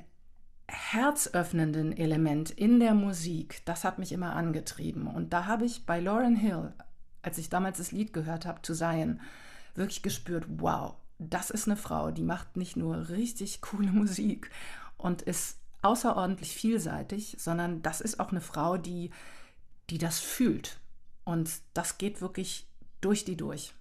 herzöffnenden 0.68 1.96
Element 1.96 2.52
in 2.52 2.82
der 2.82 2.94
Musik, 2.94 3.62
das 3.66 3.86
hat 3.86 4.00
mich 4.00 4.12
immer 4.12 4.36
angetrieben. 4.36 5.08
Und 5.08 5.32
da 5.32 5.46
habe 5.46 5.64
ich 5.64 5.86
bei 5.86 6.02
Lauren 6.02 6.36
Hill, 6.36 6.74
als 7.22 7.38
ich 7.38 7.50
damals 7.50 7.78
das 7.78 7.94
Lied 7.94 8.12
gehört 8.12 8.46
habe, 8.46 8.62
zu 8.64 8.74
sein, 8.74 9.22
wirklich 9.76 10.04
gespürt, 10.04 10.46
wow, 10.50 10.96
das 11.20 11.50
ist 11.50 11.68
eine 11.68 11.78
Frau, 11.78 12.12
die 12.12 12.24
macht 12.24 12.58
nicht 12.58 12.76
nur 12.76 13.08
richtig 13.10 13.62
coole 13.62 13.92
Musik 13.92 14.50
und 14.98 15.22
ist 15.22 15.60
außerordentlich 15.84 16.54
vielseitig, 16.54 17.38
sondern 17.40 17.82
das 17.82 18.02
ist 18.02 18.20
auch 18.20 18.32
eine 18.32 18.42
Frau, 18.42 18.78
die 18.78 19.12
die 19.90 19.98
das 19.98 20.20
fühlt. 20.20 20.80
Und 21.24 21.62
das 21.74 21.98
geht 21.98 22.22
wirklich 22.22 22.68
durch 23.02 23.26
die 23.26 23.38
durch. 23.38 23.74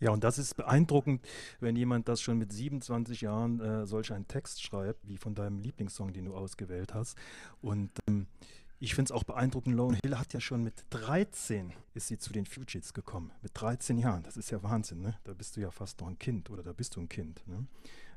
Ja, 0.00 0.10
und 0.10 0.22
das 0.24 0.38
ist 0.38 0.54
beeindruckend, 0.54 1.24
wenn 1.60 1.76
jemand 1.76 2.08
das 2.08 2.20
schon 2.20 2.36
mit 2.38 2.52
27 2.52 3.22
Jahren 3.22 3.60
äh, 3.60 3.86
solch 3.86 4.12
einen 4.12 4.28
Text 4.28 4.62
schreibt, 4.62 5.08
wie 5.08 5.16
von 5.16 5.34
deinem 5.34 5.58
Lieblingssong, 5.58 6.12
den 6.12 6.26
du 6.26 6.34
ausgewählt 6.34 6.92
hast. 6.94 7.16
Und 7.62 7.90
ähm, 8.08 8.26
ich 8.80 8.94
finde 8.94 9.08
es 9.08 9.12
auch 9.12 9.24
beeindruckend, 9.24 9.74
Lone 9.74 9.98
Hill 10.04 10.18
hat 10.18 10.34
ja 10.34 10.40
schon 10.40 10.62
mit 10.62 10.84
13 10.90 11.72
ist 11.94 12.08
sie 12.08 12.18
zu 12.18 12.32
den 12.32 12.44
Fugits 12.44 12.92
gekommen. 12.92 13.30
Mit 13.40 13.52
13 13.54 13.96
Jahren, 13.96 14.24
das 14.24 14.36
ist 14.36 14.50
ja 14.50 14.62
Wahnsinn, 14.62 15.00
ne? 15.00 15.16
Da 15.24 15.32
bist 15.32 15.56
du 15.56 15.60
ja 15.60 15.70
fast 15.70 16.00
noch 16.00 16.08
ein 16.08 16.18
Kind 16.18 16.50
oder 16.50 16.62
da 16.62 16.72
bist 16.72 16.96
du 16.96 17.00
ein 17.00 17.08
Kind, 17.08 17.46
ne? 17.46 17.66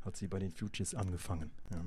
Hat 0.02 0.18
sie 0.18 0.28
bei 0.28 0.40
den 0.40 0.52
Fugits 0.52 0.94
angefangen. 0.94 1.52
Ja. 1.72 1.82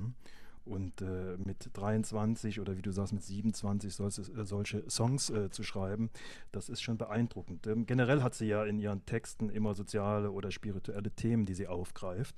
Und 0.63 1.01
äh, 1.01 1.37
mit 1.43 1.69
23 1.73 2.59
oder 2.59 2.77
wie 2.77 2.83
du 2.83 2.91
sagst, 2.91 3.13
mit 3.13 3.23
27 3.23 3.93
solche, 3.95 4.21
äh, 4.21 4.45
solche 4.45 4.89
Songs 4.89 5.29
äh, 5.31 5.49
zu 5.49 5.63
schreiben, 5.63 6.11
das 6.51 6.69
ist 6.69 6.81
schon 6.81 6.97
beeindruckend. 6.97 7.65
Ähm, 7.65 7.85
generell 7.85 8.21
hat 8.21 8.35
sie 8.35 8.45
ja 8.45 8.63
in 8.63 8.77
ihren 8.79 9.05
Texten 9.05 9.49
immer 9.49 9.73
soziale 9.73 10.31
oder 10.31 10.51
spirituelle 10.51 11.09
Themen, 11.11 11.45
die 11.45 11.55
sie 11.55 11.67
aufgreift. 11.67 12.35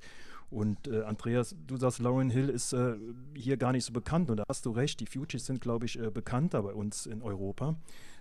Und 0.49 0.87
äh, 0.87 1.01
Andreas, 1.01 1.55
du 1.67 1.77
sagst, 1.77 1.99
Lauren 1.99 2.29
Hill 2.29 2.47
ist 2.47 2.73
äh, 2.73 2.95
hier 3.35 3.57
gar 3.57 3.71
nicht 3.71 3.85
so 3.85 3.91
bekannt 3.91 4.29
und 4.29 4.37
da 4.37 4.43
hast 4.47 4.65
du 4.65 4.71
recht, 4.71 4.99
die 4.99 5.07
Fugees 5.07 5.45
sind, 5.45 5.61
glaube 5.61 5.85
ich, 5.85 5.99
äh, 5.99 6.11
bekannter 6.11 6.61
bei 6.63 6.73
uns 6.73 7.05
in 7.07 7.23
Europa. 7.23 7.75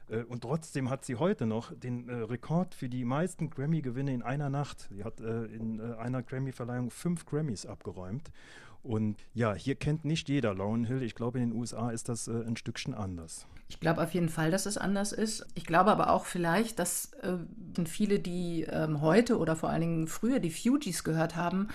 Äh, 0.09 0.23
und 0.25 0.43
trotzdem 0.43 0.91
hat 0.91 1.05
sie 1.05 1.17
heute 1.17 1.47
noch 1.47 1.73
den 1.75 2.09
äh, 2.09 2.15
Rekord 2.15 2.75
für 2.75 2.89
die 2.89 3.05
meisten 3.05 3.51
Grammy-Gewinne 3.51 4.13
in 4.13 4.23
einer 4.23 4.51
Nacht. 4.51 4.89
Sie 4.91 5.05
hat 5.05 5.21
äh, 5.21 5.45
in 5.45 5.81
einer 5.81 6.23
Grammy-Verleihung 6.23 6.91
fünf 6.91 7.27
Grammys 7.27 7.67
abgeräumt. 7.67 8.31
Und 8.83 9.17
ja, 9.33 9.55
hier 9.55 9.77
kennt 9.77 10.05
nicht 10.05 10.29
jeder 10.29 10.55
Lauren 10.55 10.85
Hill. 10.85 11.03
Ich 11.03 11.15
glaube, 11.15 11.39
in 11.39 11.51
den 11.51 11.59
USA 11.59 11.91
ist 11.91 12.09
das 12.09 12.29
äh, 12.29 12.33
ein 12.33 12.57
Stückchen 12.57 12.95
anders. 12.95 13.47
Ich 13.69 13.81
glaube 13.81 14.03
auf 14.03 14.13
jeden 14.13 14.29
Fall, 14.29 14.51
dass 14.51 14.67
es 14.67 14.77
anders 14.77 15.13
ist. 15.13 15.47
Ich 15.55 15.65
glaube 15.65 15.91
aber 15.91 16.11
auch 16.11 16.27
vielleicht, 16.27 16.79
dass 16.79 17.13
äh, 17.23 17.37
viele, 17.87 18.19
die 18.19 18.67
ähm, 18.69 19.01
heute 19.01 19.39
oder 19.39 19.57
vor 19.57 19.71
allen 19.71 19.81
Dingen 19.81 20.09
früher 20.09 20.41
die 20.41 20.51
Fugees 20.51 21.05
gehört 21.05 21.37
haben, 21.37 21.69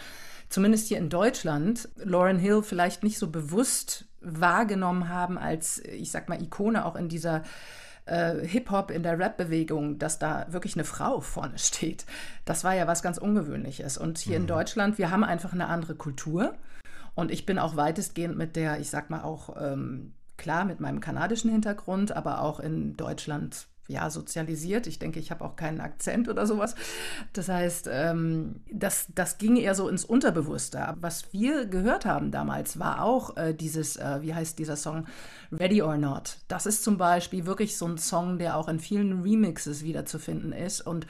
zumindest 0.49 0.87
hier 0.87 0.99
in 0.99 1.09
Deutschland, 1.09 1.89
Lauren 1.95 2.37
Hill 2.37 2.61
vielleicht 2.61 3.03
nicht 3.03 3.17
so 3.17 3.31
bewusst 3.31 4.05
wahrgenommen 4.21 5.09
haben 5.09 5.37
als, 5.37 5.79
ich 5.79 6.11
sag 6.11 6.29
mal, 6.29 6.41
Ikone 6.41 6.85
auch 6.85 6.95
in 6.95 7.09
dieser 7.09 7.43
äh, 8.05 8.45
Hip-Hop, 8.45 8.91
in 8.91 9.03
der 9.03 9.19
Rap-Bewegung, 9.19 9.99
dass 9.99 10.19
da 10.19 10.45
wirklich 10.49 10.75
eine 10.75 10.83
Frau 10.83 11.21
vorne 11.21 11.57
steht. 11.57 12.05
Das 12.45 12.63
war 12.63 12.75
ja 12.75 12.87
was 12.87 13.01
ganz 13.01 13.17
Ungewöhnliches. 13.17 13.97
Und 13.97 14.17
hier 14.17 14.37
mhm. 14.37 14.43
in 14.43 14.47
Deutschland, 14.47 14.97
wir 14.97 15.11
haben 15.11 15.23
einfach 15.23 15.53
eine 15.53 15.67
andere 15.67 15.95
Kultur. 15.95 16.53
Und 17.17 17.31
ich 17.31 17.47
bin 17.47 17.57
auch 17.57 17.75
weitestgehend 17.75 18.37
mit 18.37 18.55
der, 18.55 18.79
ich 18.79 18.91
sag 18.91 19.09
mal 19.09 19.23
auch, 19.23 19.55
ähm, 19.59 20.13
klar 20.37 20.65
mit 20.65 20.79
meinem 20.79 20.99
kanadischen 20.99 21.49
Hintergrund, 21.49 22.11
aber 22.11 22.41
auch 22.41 22.59
in 22.59 22.95
Deutschland 22.95 23.65
ja, 23.87 24.11
sozialisiert. 24.11 24.85
Ich 24.85 24.99
denke, 24.99 25.19
ich 25.19 25.31
habe 25.31 25.43
auch 25.43 25.55
keinen 25.55 25.81
Akzent 25.81 26.29
oder 26.29 26.45
sowas. 26.45 26.75
Das 27.33 27.49
heißt, 27.49 27.89
ähm, 27.91 28.61
das, 28.71 29.07
das 29.15 29.39
ging 29.39 29.55
eher 29.55 29.73
so 29.73 29.89
ins 29.89 30.05
Unterbewusste. 30.05 30.93
Was 31.01 31.33
wir 31.33 31.65
gehört 31.65 32.05
haben 32.05 32.29
damals, 32.29 32.77
war 32.77 33.01
auch 33.01 33.35
äh, 33.35 33.55
dieses, 33.55 33.95
äh, 33.95 34.21
wie 34.21 34.35
heißt 34.35 34.59
dieser 34.59 34.75
Song, 34.75 35.07
Ready 35.51 35.81
or 35.81 35.97
Not. 35.97 36.37
Das 36.47 36.67
ist 36.67 36.83
zum 36.83 36.99
Beispiel 36.99 37.47
wirklich 37.47 37.77
so 37.77 37.87
ein 37.87 37.97
Song, 37.97 38.37
der 38.37 38.57
auch 38.57 38.67
in 38.67 38.79
vielen 38.79 39.23
Remixes 39.23 39.83
wiederzufinden 39.83 40.51
ist. 40.51 40.81
Und 40.81 41.07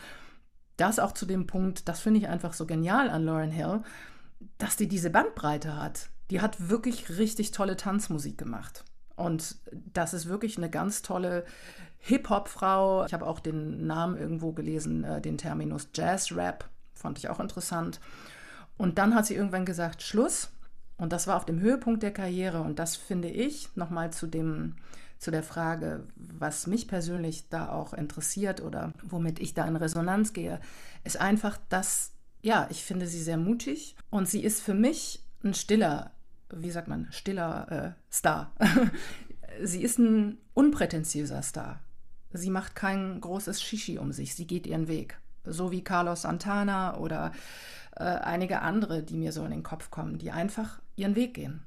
das 0.77 0.99
auch 0.99 1.11
zu 1.11 1.25
dem 1.25 1.47
Punkt, 1.47 1.89
das 1.89 1.99
finde 1.99 2.21
ich 2.21 2.29
einfach 2.29 2.53
so 2.53 2.65
genial 2.65 3.09
an 3.09 3.25
Lauren 3.25 3.51
Hill 3.51 3.81
dass 4.57 4.77
die 4.77 4.87
diese 4.87 5.09
Bandbreite 5.09 5.75
hat. 5.75 6.09
Die 6.29 6.41
hat 6.41 6.69
wirklich 6.69 7.17
richtig 7.17 7.51
tolle 7.51 7.77
Tanzmusik 7.77 8.37
gemacht. 8.37 8.83
Und 9.15 9.55
das 9.71 10.13
ist 10.13 10.27
wirklich 10.27 10.57
eine 10.57 10.69
ganz 10.69 11.01
tolle 11.01 11.45
Hip-Hop-Frau. 11.99 13.05
Ich 13.05 13.13
habe 13.13 13.25
auch 13.25 13.39
den 13.39 13.87
Namen 13.87 14.17
irgendwo 14.17 14.51
gelesen, 14.51 15.03
äh, 15.03 15.21
den 15.21 15.37
Terminus 15.37 15.89
Jazz-Rap. 15.93 16.69
Fand 16.93 17.17
ich 17.17 17.29
auch 17.29 17.39
interessant. 17.39 17.99
Und 18.77 18.97
dann 18.97 19.15
hat 19.15 19.25
sie 19.25 19.35
irgendwann 19.35 19.65
gesagt, 19.65 20.03
Schluss. 20.03 20.49
Und 20.97 21.13
das 21.13 21.27
war 21.27 21.37
auf 21.37 21.45
dem 21.45 21.59
Höhepunkt 21.59 22.03
der 22.03 22.13
Karriere. 22.13 22.61
Und 22.61 22.79
das 22.79 22.95
finde 22.95 23.29
ich 23.29 23.75
nochmal 23.75 24.11
zu 24.11 24.29
zu 25.19 25.31
der 25.31 25.43
Frage, 25.43 26.03
was 26.15 26.67
mich 26.67 26.87
persönlich 26.87 27.49
da 27.49 27.69
auch 27.69 27.93
interessiert 27.93 28.61
oder 28.61 28.93
womit 29.03 29.39
ich 29.39 29.55
da 29.55 29.65
in 29.65 29.75
Resonanz 29.75 30.31
gehe, 30.33 30.59
ist 31.03 31.19
einfach, 31.19 31.57
dass 31.69 32.11
ja, 32.47 32.65
ich 32.69 32.81
finde 32.81 33.07
sie 33.07 33.21
sehr 33.21 33.35
mutig 33.35 33.93
und 34.09 34.29
sie 34.29 34.41
ist 34.41 34.61
für 34.61 34.73
mich 34.73 35.21
ein 35.43 35.53
stiller, 35.53 36.11
wie 36.49 36.71
sagt 36.71 36.87
man, 36.87 37.07
stiller 37.11 37.69
äh, 37.69 37.91
Star. 38.09 38.53
sie 39.61 39.83
ist 39.83 39.99
ein 39.99 40.37
unprätentiöser 40.53 41.41
Star. 41.41 41.81
Sie 42.31 42.49
macht 42.49 42.73
kein 42.73 43.19
großes 43.19 43.61
Shishi 43.61 43.97
um 43.97 44.13
sich, 44.13 44.33
sie 44.33 44.47
geht 44.47 44.65
ihren 44.65 44.87
Weg. 44.87 45.19
So 45.43 45.73
wie 45.73 45.83
Carlos 45.83 46.21
Santana 46.21 46.95
oder 46.97 47.33
äh, 47.97 48.03
einige 48.03 48.61
andere, 48.61 49.03
die 49.03 49.17
mir 49.17 49.33
so 49.33 49.43
in 49.43 49.51
den 49.51 49.63
Kopf 49.63 49.91
kommen, 49.91 50.17
die 50.17 50.31
einfach 50.31 50.79
ihren 50.95 51.17
Weg 51.17 51.33
gehen. 51.33 51.63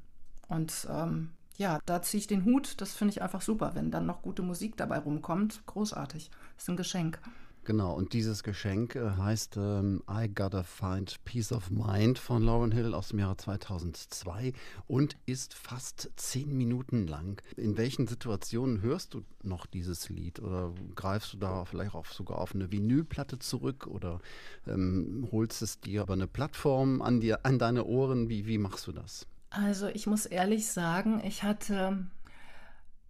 Und 0.49 0.89
ähm, 0.91 1.29
ja, 1.59 1.79
da 1.85 2.01
ziehe 2.01 2.21
ich 2.21 2.27
den 2.27 2.47
Hut. 2.47 2.81
Das 2.81 2.95
finde 2.95 3.13
ich 3.13 3.21
einfach 3.21 3.43
super. 3.43 3.73
Wenn 3.75 3.91
dann 3.91 4.07
noch 4.07 4.23
gute 4.23 4.41
Musik 4.41 4.79
dabei 4.79 4.99
rumkommt, 4.99 5.61
großartig. 5.67 6.31
Ist 6.57 6.71
ein 6.71 6.79
Geschenk. 6.79 7.21
Genau, 7.65 7.93
und 7.93 8.15
dieses 8.15 8.43
Geschenk 8.43 8.97
äh, 8.97 9.11
heißt 9.11 9.57
ähm, 9.59 10.03
I 10.11 10.29
Gotta 10.29 10.63
Find 10.63 11.23
Peace 11.25 11.53
of 11.53 11.71
Mind 11.71 12.19
von 12.19 12.43
Lauren 12.43 12.73
Hill 12.73 12.95
aus 12.95 13.09
dem 13.09 13.19
Jahre 13.19 13.37
2002 13.37 14.55
und 14.87 15.17
ist 15.27 15.53
fast 15.53 16.11
zehn 16.17 16.57
Minuten 16.57 17.07
lang. 17.07 17.43
In 17.57 17.77
welchen 17.77 18.07
Situationen 18.07 18.81
hörst 18.81 19.13
du 19.13 19.25
noch 19.43 19.67
dieses 19.67 20.09
Lied 20.09 20.41
oder 20.41 20.73
greifst 20.95 21.35
du 21.35 21.37
da 21.37 21.67
vielleicht 21.67 21.95
auch 21.95 22.07
sogar 22.07 22.39
auf 22.39 22.55
eine 22.55 22.73
Vinylplatte 22.73 23.39
zurück 23.39 23.87
oder 23.87 24.21
ähm, 24.67 25.29
holst 25.31 25.61
es 25.61 25.81
dir 25.81 26.03
über 26.03 26.15
eine 26.15 26.27
Plattform 26.27 27.03
an, 27.03 27.21
dir, 27.21 27.45
an 27.45 27.59
deine 27.59 27.85
Ohren? 27.85 28.31
Wie, 28.31 28.47
wie 28.47 28.59
machst 28.59 28.87
du 28.87 28.93
das? 28.93 29.27
Also 29.51 29.89
ich 29.89 30.07
muss 30.07 30.25
ehrlich 30.27 30.67
sagen, 30.67 31.23
ich 31.25 31.43
hatte... 31.43 32.07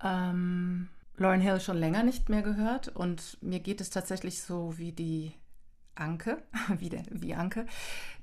Ähm 0.02 0.88
Lauren 1.20 1.42
Hill 1.42 1.60
schon 1.60 1.76
länger 1.76 2.02
nicht 2.02 2.30
mehr 2.30 2.40
gehört 2.40 2.88
und 2.88 3.36
mir 3.42 3.60
geht 3.60 3.82
es 3.82 3.90
tatsächlich 3.90 4.40
so 4.40 4.78
wie 4.78 4.92
die 4.92 5.34
Anke, 5.94 6.42
wie, 6.78 6.88
der, 6.88 7.02
wie 7.10 7.34
Anke, 7.34 7.66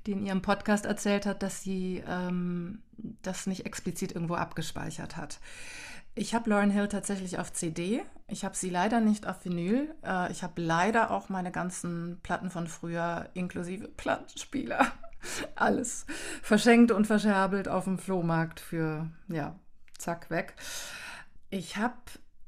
die 0.04 0.12
in 0.12 0.26
ihrem 0.26 0.42
Podcast 0.42 0.84
erzählt 0.84 1.24
hat, 1.24 1.44
dass 1.44 1.62
sie 1.62 2.02
ähm, 2.08 2.82
das 3.22 3.46
nicht 3.46 3.64
explizit 3.66 4.10
irgendwo 4.10 4.34
abgespeichert 4.34 5.16
hat. 5.16 5.38
Ich 6.16 6.34
habe 6.34 6.50
Lauren 6.50 6.72
Hill 6.72 6.88
tatsächlich 6.88 7.38
auf 7.38 7.52
CD. 7.52 8.02
Ich 8.26 8.44
habe 8.44 8.56
sie 8.56 8.68
leider 8.68 8.98
nicht 8.98 9.28
auf 9.28 9.44
Vinyl. 9.44 9.94
Äh, 10.04 10.32
ich 10.32 10.42
habe 10.42 10.60
leider 10.60 11.12
auch 11.12 11.28
meine 11.28 11.52
ganzen 11.52 12.18
Platten 12.24 12.50
von 12.50 12.66
früher 12.66 13.30
inklusive 13.32 13.86
Plattenspieler 13.86 14.90
alles 15.54 16.04
verschenkt 16.42 16.90
und 16.90 17.06
verscherbelt 17.06 17.68
auf 17.68 17.84
dem 17.84 17.98
Flohmarkt 17.98 18.58
für, 18.58 19.08
ja, 19.28 19.54
zack, 19.98 20.30
weg. 20.30 20.56
Ich 21.48 21.76
habe 21.76 21.94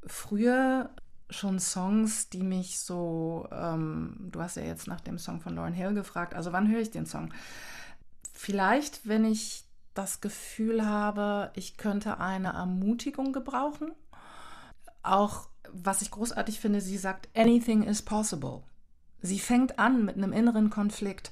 früher 0.06 0.90
schon 1.30 1.60
Songs, 1.60 2.28
die 2.28 2.42
mich 2.42 2.80
so, 2.80 3.48
ähm, 3.52 4.16
du 4.32 4.40
hast 4.40 4.56
ja 4.56 4.64
jetzt 4.64 4.86
nach 4.86 5.00
dem 5.00 5.18
Song 5.18 5.40
von 5.40 5.54
Lauren 5.54 5.72
Hill 5.72 5.94
gefragt, 5.94 6.34
also 6.34 6.52
wann 6.52 6.68
höre 6.68 6.80
ich 6.80 6.90
den 6.90 7.06
Song? 7.06 7.32
Vielleicht, 8.32 9.06
wenn 9.06 9.24
ich 9.24 9.64
das 9.94 10.20
Gefühl 10.20 10.86
habe, 10.86 11.52
ich 11.54 11.76
könnte 11.76 12.18
eine 12.18 12.54
Ermutigung 12.54 13.32
gebrauchen. 13.32 13.92
Auch, 15.02 15.48
was 15.72 16.02
ich 16.02 16.10
großartig 16.10 16.60
finde, 16.60 16.80
sie 16.80 16.98
sagt, 16.98 17.28
anything 17.36 17.82
is 17.82 18.02
possible. 18.02 18.62
Sie 19.22 19.38
fängt 19.38 19.78
an 19.78 20.04
mit 20.04 20.16
einem 20.16 20.32
inneren 20.32 20.70
Konflikt 20.70 21.30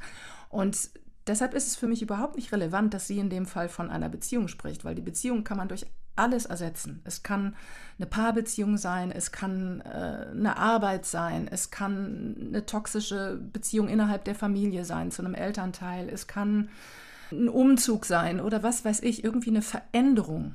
und 0.49 0.91
deshalb 1.27 1.55
ist 1.55 1.67
es 1.67 1.77
für 1.77 1.87
mich 1.87 2.03
überhaupt 2.03 2.37
nicht 2.37 2.53
relevant, 2.53 2.93
dass 2.95 3.07
sie 3.07 3.19
in 3.19 3.31
dem 3.31 3.47
Fall 3.47 3.69
von 3.69 3.91
einer 3.91 4.09
Beziehung 4.09 4.49
spricht, 4.49 4.85
weil 4.85 4.95
die 4.95 5.03
Beziehung 5.03 5.45
kann 5.45 5.57
man 5.57 5.69
durch 5.69 5.87
alles 6.19 6.47
ersetzen. 6.47 7.01
Es 7.05 7.23
kann 7.23 7.57
eine 7.99 8.07
Paarbeziehung 8.07 8.77
sein, 8.77 9.11
es 9.11 9.33
kann 9.33 9.81
äh, 9.81 10.27
eine 10.31 10.57
Arbeit 10.57 11.05
sein, 11.05 11.49
es 11.51 11.71
kann 11.71 12.37
eine 12.49 12.67
toxische 12.67 13.37
Beziehung 13.37 13.89
innerhalb 13.89 14.25
der 14.25 14.35
Familie 14.35 14.85
sein 14.85 15.11
zu 15.11 15.23
einem 15.23 15.35
Elternteil, 15.35 16.09
es 16.09 16.27
kann 16.27 16.69
ein 17.31 17.49
Umzug 17.49 18.05
sein 18.05 18.41
oder 18.41 18.63
was 18.63 18.85
weiß 18.85 19.03
ich, 19.03 19.25
irgendwie 19.25 19.51
eine 19.51 19.63
Veränderung. 19.63 20.55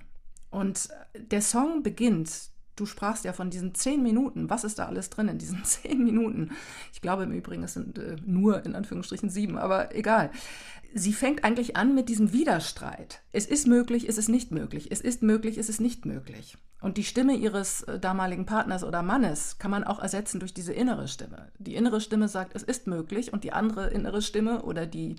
Und 0.50 0.90
der 1.16 1.42
Song 1.42 1.84
beginnt, 1.84 2.30
du 2.76 2.86
sprachst 2.86 3.26
ja 3.26 3.34
von 3.34 3.50
diesen 3.50 3.76
zehn 3.76 4.02
Minuten, 4.02 4.50
was 4.50 4.64
ist 4.64 4.80
da 4.80 4.86
alles 4.86 5.10
drin 5.10 5.28
in 5.28 5.38
diesen 5.38 5.64
zehn 5.64 6.04
Minuten? 6.04 6.52
Ich 6.92 7.02
glaube 7.02 7.24
im 7.24 7.32
Übrigen, 7.32 7.64
es 7.64 7.74
sind 7.74 7.98
äh, 7.98 8.16
nur 8.26 8.66
in 8.66 8.76
Anführungsstrichen 8.76 9.30
sieben, 9.30 9.58
aber 9.58 9.96
egal 9.96 10.32
sie 10.94 11.14
fängt 11.14 11.44
eigentlich 11.44 11.76
an 11.76 11.96
mit 11.96 12.10
diesem 12.10 12.32
Widerstreit. 12.34 13.22
Es 13.32 13.46
ist 13.46 13.68
möglich, 13.68 14.08
es 14.08 14.18
ist 14.18 14.30
nicht 14.30 14.52
möglich. 14.52 14.92
Es 14.92 15.02
ist 15.02 15.24
möglich, 15.24 15.58
es 15.58 15.70
ist 15.70 15.82
nicht 15.82 16.06
möglich. 16.06 16.58
Und 16.82 16.98
die 16.98 17.04
Stimme 17.04 17.36
ihres 17.36 17.84
äh, 17.84 18.00
damaligen 18.00 18.46
Partners 18.46 18.84
oder 18.84 19.02
Mannes 19.02 19.58
kann 19.58 19.72
man 19.72 19.84
auch 19.84 20.00
ersetzen 20.00 20.40
durch 20.40 20.54
diese 20.54 20.74
innere 20.74 21.08
Stimme. 21.08 21.52
Die 21.58 21.76
innere 21.76 22.02
Stimme 22.02 22.28
sagt, 22.28 22.56
es 22.56 22.64
ist 22.64 22.88
möglich 22.88 23.34
und 23.34 23.44
die 23.44 23.54
andere 23.54 23.90
innere 23.90 24.22
Stimme 24.22 24.64
oder 24.64 24.86
die 24.86 25.16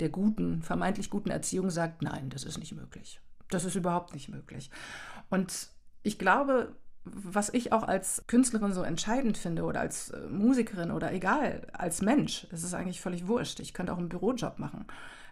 der 0.00 0.10
guten, 0.10 0.62
vermeintlich 0.62 1.08
guten 1.08 1.30
Erziehung 1.30 1.70
sagt, 1.70 2.02
nein, 2.02 2.28
das 2.28 2.44
ist 2.44 2.58
nicht 2.58 2.72
möglich. 2.72 3.20
Das 3.48 3.64
ist 3.64 3.76
überhaupt 3.76 4.12
nicht 4.12 4.28
möglich. 4.28 4.70
Und 5.30 5.68
ich 6.02 6.18
glaube, 6.18 6.76
was 7.06 7.50
ich 7.50 7.72
auch 7.72 7.84
als 7.84 8.24
Künstlerin 8.26 8.72
so 8.72 8.82
entscheidend 8.82 9.38
finde 9.38 9.62
oder 9.62 9.80
als 9.80 10.10
äh, 10.10 10.26
Musikerin 10.28 10.90
oder 10.90 11.12
egal, 11.12 11.66
als 11.72 12.02
Mensch, 12.02 12.46
es 12.50 12.64
ist 12.64 12.74
eigentlich 12.74 13.00
völlig 13.00 13.28
wurscht. 13.28 13.60
Ich 13.60 13.72
könnte 13.72 13.92
auch 13.92 13.98
einen 13.98 14.08
Bürojob 14.08 14.58
machen. 14.58 14.86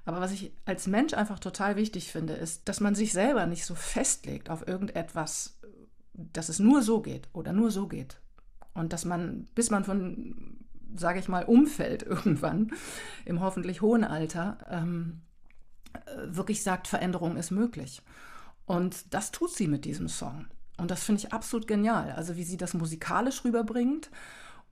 Aber 0.04 0.20
was 0.20 0.32
ich 0.32 0.52
als 0.66 0.86
Mensch 0.86 1.14
einfach 1.14 1.38
total 1.38 1.76
wichtig 1.76 2.12
finde, 2.12 2.34
ist, 2.34 2.68
dass 2.68 2.80
man 2.80 2.94
sich 2.94 3.12
selber 3.12 3.46
nicht 3.46 3.64
so 3.64 3.74
festlegt 3.74 4.50
auf 4.50 4.66
irgendetwas, 4.68 5.58
dass 6.12 6.48
es 6.48 6.58
nur 6.58 6.82
so 6.82 7.00
geht 7.00 7.28
oder 7.32 7.52
nur 7.52 7.70
so 7.70 7.88
geht. 7.88 8.18
Und 8.74 8.92
dass 8.92 9.04
man, 9.04 9.48
bis 9.54 9.70
man 9.70 9.84
von, 9.84 10.58
sage 10.94 11.18
ich 11.18 11.28
mal, 11.28 11.44
umfällt 11.44 12.02
irgendwann, 12.06 12.70
im 13.24 13.40
hoffentlich 13.40 13.80
hohen 13.80 14.04
Alter, 14.04 14.58
ähm, 14.70 15.22
äh, 15.94 16.36
wirklich 16.36 16.62
sagt, 16.62 16.86
Veränderung 16.86 17.36
ist 17.36 17.50
möglich. 17.50 18.02
Und 18.66 19.12
das 19.12 19.32
tut 19.32 19.52
sie 19.52 19.68
mit 19.68 19.84
diesem 19.84 20.08
Song. 20.08 20.46
Und 20.76 20.90
das 20.90 21.04
finde 21.04 21.20
ich 21.20 21.32
absolut 21.32 21.66
genial. 21.66 22.12
Also 22.12 22.36
wie 22.36 22.44
sie 22.44 22.56
das 22.56 22.74
musikalisch 22.74 23.44
rüberbringt 23.44 24.10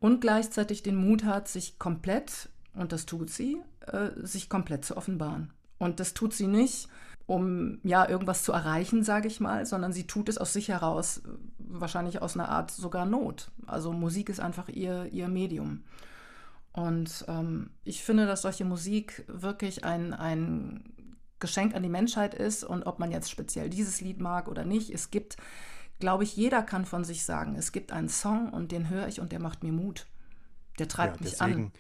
und 0.01 0.21
gleichzeitig 0.21 0.83
den 0.83 0.97
Mut 0.97 1.25
hat, 1.25 1.49
sich 1.49 1.79
komplett, 1.79 2.49
und 2.75 2.93
das 2.93 3.07
tut 3.07 3.31
sie, 3.31 3.61
äh, 3.87 4.11
sich 4.17 4.49
komplett 4.49 4.85
zu 4.85 4.97
offenbaren. 4.97 5.53
Und 5.79 6.01
das 6.01 6.15
tut 6.15 6.33
sie 6.33 6.47
nicht, 6.47 6.89
um 7.27 7.79
ja 7.83 8.09
irgendwas 8.09 8.43
zu 8.43 8.53
erreichen, 8.53 9.05
sage 9.05 9.29
ich 9.29 9.41
mal, 9.41 9.65
sondern 9.65 9.93
sie 9.93 10.07
tut 10.07 10.29
es 10.29 10.39
aus 10.39 10.53
sich 10.53 10.69
heraus, 10.69 11.23
wahrscheinlich 11.59 12.21
aus 12.21 12.35
einer 12.37 12.49
Art 12.49 12.71
sogar 12.71 13.07
Not. 13.07 13.51
Also 13.67 13.93
Musik 13.93 14.29
ist 14.29 14.41
einfach 14.41 14.69
ihr, 14.69 15.07
ihr 15.13 15.29
Medium. 15.29 15.85
Und 16.73 17.25
ähm, 17.29 17.71
ich 17.85 18.03
finde, 18.03 18.27
dass 18.27 18.43
solche 18.43 18.65
Musik 18.65 19.25
wirklich 19.29 19.85
ein, 19.85 20.15
ein 20.15 20.85
Geschenk 21.39 21.75
an 21.75 21.83
die 21.83 21.89
Menschheit 21.89 22.35
ist. 22.35 22.65
Und 22.65 22.85
ob 22.85 22.99
man 22.99 23.11
jetzt 23.11 23.31
speziell 23.31 23.69
dieses 23.69 24.01
Lied 24.01 24.21
mag 24.21 24.49
oder 24.49 24.65
nicht, 24.65 24.91
es 24.91 25.11
gibt, 25.11 25.37
glaube 26.03 26.25
ich, 26.25 26.35
jeder 26.35 26.65
kann 26.65 26.85
von 26.85 27.05
sich 27.05 27.25
sagen, 27.25 27.55
es 27.55 27.71
gibt 27.71 27.93
einen 27.93 28.09
Song 28.09 28.53
und 28.53 28.73
den 28.73 28.89
höre 28.89 29.07
ich 29.07 29.21
und 29.21 29.31
der 29.31 29.39
macht 29.39 29.63
mir 29.63 29.71
Mut. 29.71 30.09
Der 30.81 30.89
treibt 30.89 31.19
ja, 31.19 31.23
mich 31.23 31.39
deswegen, 31.39 31.67
an. 31.67 31.73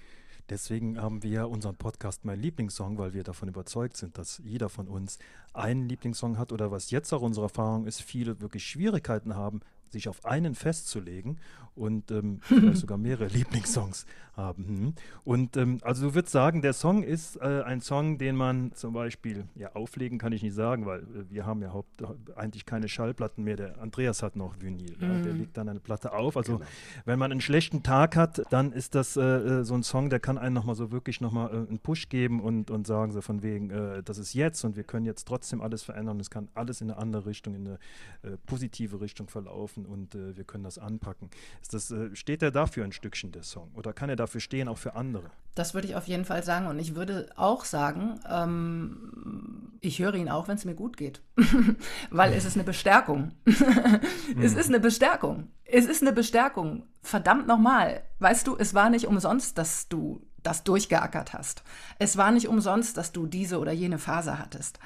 Deswegen 0.49 1.03
haben 1.03 1.25
wir 1.25 1.49
unseren 1.49 1.75
Podcast 1.75 2.25
Mein 2.25 2.39
Lieblingssong, 2.39 2.99
weil 2.99 3.15
wir 3.15 3.25
davon 3.25 3.49
überzeugt 3.49 3.97
sind, 3.97 4.19
dass 4.19 4.39
jeder 4.45 4.69
von 4.69 4.87
uns 4.87 5.19
einen 5.55 5.89
Lieblingssong 5.89 6.39
hat 6.39 6.53
oder 6.53 6.71
was 6.71 6.93
jetzt 6.93 7.13
auch 7.13 7.21
unsere 7.21 7.47
Erfahrung 7.47 7.85
ist, 7.85 8.01
viele 8.01 8.41
wirklich 8.41 8.65
Schwierigkeiten 8.65 9.35
haben, 9.35 9.59
sich 9.93 10.09
auf 10.09 10.25
einen 10.25 10.55
festzulegen 10.55 11.39
und 11.75 12.11
ähm, 12.11 12.41
vielleicht 12.43 12.79
sogar 12.79 12.99
mehrere 12.99 13.29
Lieblingssongs 13.29 14.07
haben. 14.37 14.67
Hm. 14.67 14.95
Und 15.25 15.57
ähm, 15.57 15.79
also 15.83 16.09
du 16.09 16.15
würdest 16.15 16.33
sagen, 16.33 16.63
der 16.63 16.73
Song 16.73 17.03
ist 17.03 17.37
äh, 17.37 17.63
ein 17.65 17.81
Song, 17.81 18.19
den 18.19 18.35
man 18.35 18.73
zum 18.73 18.95
Beispiel, 18.95 19.45
ja, 19.55 19.75
auflegen 19.75 20.19
kann 20.19 20.33
ich 20.33 20.43
nicht 20.43 20.55
sagen, 20.55 20.87
weil 20.87 21.01
äh, 21.01 21.31
wir 21.31 21.45
haben 21.45 21.61
ja 21.63 21.73
haupt, 21.73 22.03
eigentlich 22.35 22.65
keine 22.65 22.89
Schallplatten 22.89 23.45
mehr. 23.45 23.57
Der 23.57 23.81
Andreas 23.81 24.23
hat 24.23 24.37
noch 24.37 24.61
Vinyl, 24.61 24.97
mhm. 24.99 25.03
ja, 25.03 25.19
der 25.21 25.33
legt 25.35 25.57
dann 25.57 25.69
eine 25.69 25.81
Platte 25.81 26.13
auf. 26.13 26.37
Also 26.37 26.59
genau. 26.59 26.71
wenn 27.05 27.19
man 27.19 27.31
einen 27.31 27.41
schlechten 27.41 27.83
Tag 27.83 28.17
hat, 28.17 28.43
dann 28.51 28.73
ist 28.73 28.95
das 28.95 29.17
äh, 29.17 29.21
äh 29.23 29.65
so 29.65 29.75
ein 29.75 29.83
Song, 29.83 30.09
der 30.09 30.21
kann 30.21 30.39
einen 30.39 30.55
nochmal 30.55 30.75
so 30.75 30.93
wirklich 30.93 31.21
nochmal 31.21 31.51
äh, 31.51 31.69
einen 31.69 31.79
Push 31.79 32.09
geben 32.09 32.41
und, 32.41 32.71
und 32.71 32.87
sagen 32.87 33.13
so 33.13 33.21
von 33.21 33.43
wegen, 33.43 33.71
äh, 33.71 34.03
das 34.03 34.19
ist 34.19 34.33
jetzt 34.33 34.65
und 34.65 34.77
wir 34.77 34.85
können 34.85 35.05
jetzt 35.05 35.29
trotzdem 35.29 35.61
alles 35.61 35.83
verändern. 35.83 36.19
Es 36.21 36.31
kann 36.31 36.49
alles 36.55 36.81
in 36.81 36.91
eine 36.91 36.99
andere 36.99 37.27
Richtung, 37.27 37.55
in 37.55 37.67
eine 37.67 37.79
äh, 38.23 38.39
positive 38.47 39.01
Richtung 39.01 39.29
verlaufen 39.29 39.82
und 39.87 40.15
wir 40.15 40.45
können 40.45 40.65
das 40.65 40.79
anpacken. 40.79 41.31
Ist 41.61 41.75
das, 41.75 41.95
steht 42.13 42.43
er 42.43 42.51
dafür 42.51 42.85
ein 42.85 42.93
Stückchen, 42.93 43.33
der 43.33 43.43
Song? 43.43 43.71
Oder 43.75 43.93
kann 43.93 44.09
er 44.09 44.17
dafür 44.17 44.41
stehen, 44.41 44.69
auch 44.69 44.79
für 44.79 44.95
andere. 44.95 45.31
Das 45.55 45.75
würde 45.75 45.87
ich 45.87 45.97
auf 45.97 46.09
jeden 46.09 46.25
Fall 46.25 46.43
sagen. 46.43 46.67
Und 46.67 46.79
ich 46.79 46.95
würde 46.95 47.31
auch 47.37 47.65
sagen, 47.65 48.19
ähm, 48.31 49.73
ich 49.81 49.99
höre 49.99 50.15
ihn 50.15 50.31
auch, 50.31 50.49
wenn 50.49 50.57
es 50.57 50.65
mir 50.65 50.75
gut 50.75 50.97
geht. 50.97 51.23
Weil 52.11 52.33
es 52.33 52.45
ist 52.45 52.57
eine 52.57 52.65
Bestärkung. 52.65 53.33
es 54.41 54.55
ist 54.55 54.69
eine 54.69 54.81
Bestärkung. 54.81 55.49
Es 55.65 55.87
ist 55.87 56.03
eine 56.03 56.13
Bestärkung. 56.13 56.87
Verdammt 57.03 57.47
nochmal. 57.47 58.03
Weißt 58.19 58.47
du, 58.47 58.57
es 58.57 58.75
war 58.75 58.89
nicht 58.89 59.07
umsonst, 59.07 59.59
dass 59.59 59.89
du 59.89 60.27
das 60.43 60.65
durchgeackert 60.65 61.33
hast. 61.35 61.63
Es 61.99 62.17
war 62.17 62.31
nicht 62.33 62.49
umsonst, 62.49 62.97
dass 62.97 63.13
du 63.13 63.27
diese 63.27 63.59
oder 63.59 63.73
jene 63.73 63.99
Phase 63.99 64.39
hattest. 64.39 64.79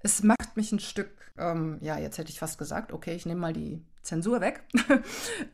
Es 0.00 0.22
macht 0.22 0.56
mich 0.56 0.72
ein 0.72 0.80
Stück, 0.80 1.32
ähm, 1.38 1.78
ja, 1.80 1.98
jetzt 1.98 2.18
hätte 2.18 2.30
ich 2.30 2.38
fast 2.38 2.58
gesagt, 2.58 2.92
okay, 2.92 3.14
ich 3.14 3.26
nehme 3.26 3.40
mal 3.40 3.52
die 3.52 3.84
Zensur 4.02 4.40
weg. 4.40 4.64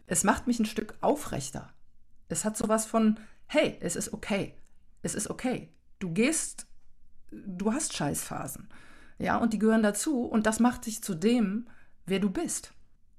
es 0.07 0.25
macht 0.25 0.47
mich 0.47 0.59
ein 0.59 0.67
Stück 0.67 0.95
aufrechter. 1.01 1.73
Es 2.29 2.45
hat 2.45 2.57
sowas 2.57 2.87
von, 2.87 3.19
hey, 3.47 3.77
es 3.81 3.97
ist 3.97 4.13
okay. 4.13 4.55
Es 5.03 5.15
ist 5.15 5.31
okay. 5.31 5.69
Du 5.99 6.13
gehst, 6.13 6.67
du 7.31 7.73
hast 7.73 7.95
Scheißphasen. 7.95 8.69
Ja, 9.19 9.37
und 9.39 9.53
die 9.53 9.59
gehören 9.59 9.83
dazu 9.83 10.23
und 10.23 10.47
das 10.47 10.61
macht 10.61 10.87
dich 10.87 11.03
zu 11.03 11.15
dem, 11.15 11.69
wer 12.07 12.21
du 12.21 12.31
bist. 12.31 12.73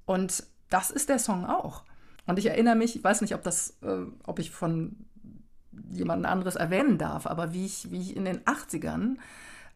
Und 0.05 0.43
das 0.69 0.91
ist 0.91 1.09
der 1.09 1.19
Song 1.19 1.45
auch. 1.45 1.83
Und 2.25 2.39
ich 2.39 2.45
erinnere 2.45 2.75
mich, 2.75 2.95
ich 2.95 3.03
weiß 3.03 3.21
nicht, 3.21 3.35
ob 3.35 3.43
das, 3.43 3.77
äh, 3.81 4.05
ob 4.23 4.39
ich 4.39 4.51
von 4.51 5.05
jemand 5.89 6.25
anderes 6.25 6.55
erwähnen 6.55 6.97
darf, 6.97 7.25
aber 7.25 7.53
wie 7.53 7.65
ich, 7.65 7.91
wie 7.91 8.01
ich 8.01 8.15
in 8.15 8.25
den 8.25 8.39
80ern, 8.41 9.17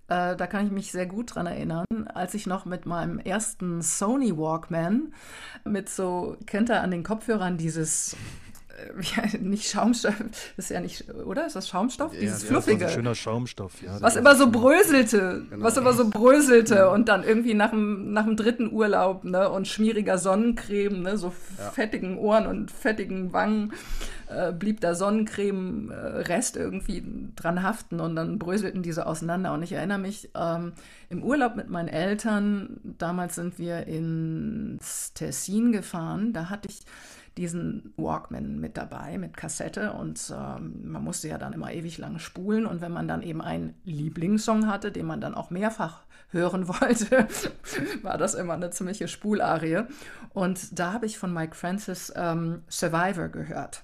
äh, 0.08 0.36
da 0.36 0.48
kann 0.48 0.66
ich 0.66 0.72
mich 0.72 0.92
sehr 0.92 1.06
gut 1.06 1.36
dran 1.36 1.46
erinnern, 1.48 1.86
als 2.14 2.34
ich 2.34 2.46
noch 2.46 2.66
mit 2.66 2.86
meinem 2.86 3.20
ersten 3.20 3.82
Sony 3.82 4.38
Walkman 4.38 5.14
mit 5.64 5.90
so, 5.90 6.38
kennt 6.46 6.70
ihr 6.70 6.82
an 6.82 6.92
den 6.92 7.04
Kopfhörern 7.04 7.58
dieses 7.58 8.16
ja, 9.16 9.40
nicht 9.40 9.70
Schaumstoff, 9.70 10.16
das 10.56 10.66
ist 10.66 10.70
ja 10.70 10.80
nicht, 10.80 11.10
oder? 11.14 11.46
Ist 11.46 11.56
das 11.56 11.68
Schaumstoff? 11.68 12.14
Ja, 12.14 12.20
Dieses 12.22 12.44
fluffige. 12.44 12.82
Ja, 12.82 12.88
ein 12.88 12.94
schöner 12.94 13.16
Schaumstoff, 13.16 13.82
ja. 13.82 14.02
Was 14.02 14.16
immer 14.16 14.36
so 14.36 14.50
bröselte, 14.50 15.46
genau. 15.50 15.64
was 15.64 15.78
immer 15.78 15.94
so 15.94 16.10
bröselte 16.10 16.76
ja. 16.76 16.88
und 16.88 17.08
dann 17.08 17.24
irgendwie 17.24 17.54
nach 17.54 17.70
dem, 17.70 18.14
nach 18.14 18.26
dem 18.26 18.36
dritten 18.36 18.72
Urlaub, 18.72 19.24
ne, 19.24 19.50
und 19.50 19.68
schmieriger 19.68 20.18
Sonnencreme, 20.18 21.02
ne, 21.02 21.18
so 21.18 21.34
ja. 21.58 21.70
fettigen 21.70 22.18
Ohren 22.18 22.48
und 22.48 22.72
fettigen 22.72 23.32
Wangen, 23.32 23.74
äh, 24.28 24.52
blieb 24.52 24.82
da 24.82 24.96
Sonnencreme-Rest 24.96 26.58
äh, 26.58 26.60
irgendwie 26.62 27.04
dran 27.36 27.62
haften 27.62 28.00
und 28.00 28.16
dann 28.16 28.40
bröselten 28.40 28.82
diese 28.82 29.06
auseinander. 29.06 29.54
Und 29.54 29.62
ich 29.64 29.74
erinnere 29.74 30.00
mich, 30.00 30.32
ähm, 30.36 30.74
im 31.10 31.24
Urlaub 31.24 31.56
mit 31.56 31.70
meinen 31.70 31.90
Eltern, 31.90 32.80
damals 32.84 33.36
sind 33.36 33.60
wir 33.60 33.86
ins 33.86 35.14
Tessin 35.14 35.72
gefahren, 35.72 36.34
da 36.34 36.50
hatte 36.50 36.70
ich 36.70 36.82
diesen 37.38 37.94
Walkman 37.98 38.60
mit 38.60 38.78
dabei, 38.78 39.18
mit 39.18 39.36
Kassette 39.36 39.94
und 39.94 40.34
ähm, 40.36 40.92
man 40.92 41.04
musste 41.04 41.28
ja 41.28 41.38
dann 41.38 41.54
immer 41.54 41.72
ewig 41.74 41.98
lang 41.98 42.20
spulen 42.20 42.66
und 42.66 42.82
wenn 42.82 42.92
man 42.92 43.08
dann 43.08 43.24
eben 43.24 43.42
einen 43.42 43.74
Lieblingssong 43.86 44.68
hatte, 44.68 44.92
den 44.92 45.06
man 45.06 45.22
dann 45.22 45.34
auch 45.34 45.50
mehrfach 45.50 46.04
hören 46.30 46.68
wollte, 46.68 47.28
war 48.02 48.18
das 48.18 48.34
immer 48.34 48.54
eine 48.54 48.72
ziemliche 48.72 49.08
Spularie. 49.08 49.84
Und 50.34 50.78
da 50.78 50.94
habe 50.94 51.06
ich 51.06 51.18
von 51.18 51.34
Mike 51.34 51.56
Francis 51.56 52.12
ähm, 52.16 52.64
Survivor 52.70 53.30
gehört. 53.30 53.84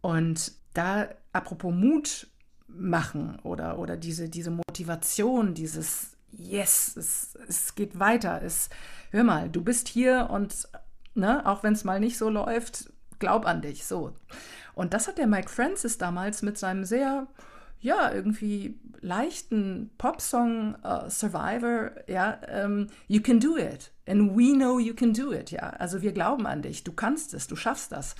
Und 0.00 0.52
da, 0.74 1.08
apropos 1.32 1.72
Mut 1.74 2.28
machen 2.66 3.38
oder, 3.42 3.78
oder 3.78 3.96
diese, 3.96 4.28
diese 4.28 4.50
Motivation, 4.50 5.54
dieses 5.54 6.16
Yes, 6.34 6.96
es, 6.96 7.38
es 7.46 7.74
geht 7.74 7.98
weiter, 7.98 8.40
es, 8.42 8.70
hör 9.10 9.22
mal, 9.22 9.50
du 9.50 9.62
bist 9.62 9.86
hier 9.86 10.30
und 10.30 10.66
ne, 11.14 11.46
auch 11.46 11.62
wenn 11.62 11.72
es 11.72 11.84
mal 11.84 12.00
nicht 12.00 12.18
so 12.18 12.28
läuft, 12.28 12.92
glaub 13.18 13.46
an 13.46 13.62
dich, 13.62 13.84
so. 13.84 14.12
Und 14.74 14.94
das 14.94 15.08
hat 15.08 15.18
der 15.18 15.26
Mike 15.26 15.48
Francis 15.48 15.98
damals 15.98 16.42
mit 16.42 16.58
seinem 16.58 16.84
sehr, 16.84 17.26
ja, 17.80 18.12
irgendwie 18.12 18.80
leichten 19.00 19.90
Popsong 19.98 20.76
uh, 20.84 21.08
Survivor, 21.10 21.90
ja, 22.06 22.38
um, 22.64 22.78
ähm, 22.78 22.86
You 23.08 23.20
can 23.20 23.40
do 23.40 23.56
it. 23.56 23.90
And 24.06 24.36
we 24.36 24.54
know 24.54 24.78
you 24.78 24.94
can 24.94 25.12
do 25.12 25.32
it, 25.32 25.50
ja. 25.50 25.70
Also 25.70 26.02
wir 26.02 26.12
glauben 26.12 26.46
an 26.46 26.62
dich, 26.62 26.84
du 26.84 26.92
kannst 26.92 27.34
es, 27.34 27.46
du 27.46 27.56
schaffst 27.56 27.92
das. 27.92 28.14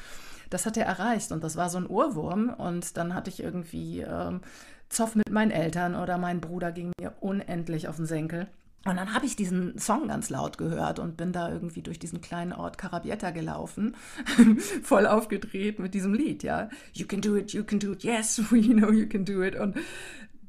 Das 0.50 0.66
hat 0.66 0.76
er 0.76 0.85
erreicht 0.85 1.33
und 1.33 1.42
das 1.42 1.57
war 1.57 1.70
so 1.70 1.78
ein 1.78 1.87
Ohrwurm. 1.87 2.50
Und 2.50 2.96
dann 2.96 3.14
hatte 3.14 3.31
ich 3.31 3.42
irgendwie 3.42 4.00
ähm, 4.00 4.42
Zoff 4.90 5.14
mit 5.14 5.31
meinen 5.31 5.50
Eltern 5.50 5.94
oder 5.94 6.18
mein 6.18 6.40
Bruder 6.40 6.72
ging 6.72 6.92
mir 7.00 7.14
unendlich 7.20 7.88
auf 7.88 7.96
den 7.96 8.07
Senkel. 8.07 8.48
Und 8.85 8.97
dann 8.97 9.14
habe 9.14 9.27
ich 9.27 9.37
diesen 9.37 9.79
Song 9.79 10.09
ganz 10.09 10.29
laut 10.29 10.59
gehört 10.59 10.99
und 10.99 11.16
bin 11.16 11.33
da 11.33 11.53
irgendwie 11.53 11.83
durch 11.83 12.01
diesen 12.01 12.21
kleinen 12.21 12.53
Ort 12.53 12.79
Carabietta 12.79 13.31
gelaufen, 13.31 13.95
voll 14.83 15.07
aufgedreht 15.07 15.79
mit 15.79 15.95
diesem 15.95 16.14
Lied, 16.14 16.42
ja. 16.42 16.68
You 16.92 17.07
can 17.07 17.21
do 17.21 17.37
it, 17.37 17.53
you 17.53 17.62
can 17.62 17.79
do 17.79 17.92
it, 17.92 18.03
yes, 18.03 18.38
we 18.51 18.61
know 18.62 18.90
you 18.90 19.09
can 19.09 19.25
do 19.25 19.42
it. 19.42 19.55
Und 19.55 19.77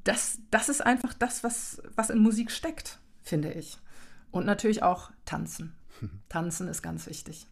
das, 0.03 0.39
das 0.49 0.69
ist 0.69 0.81
einfach 0.81 1.13
das, 1.13 1.43
was, 1.43 1.81
was 1.95 2.09
in 2.09 2.19
Musik 2.19 2.49
steckt, 2.49 2.99
finde 3.21 3.53
ich. 3.53 3.77
Und 4.31 4.47
natürlich 4.47 4.81
auch 4.81 5.11
tanzen. 5.25 5.73
Tanzen 6.29 6.67
ist 6.67 6.81
ganz 6.81 7.05
wichtig. 7.05 7.45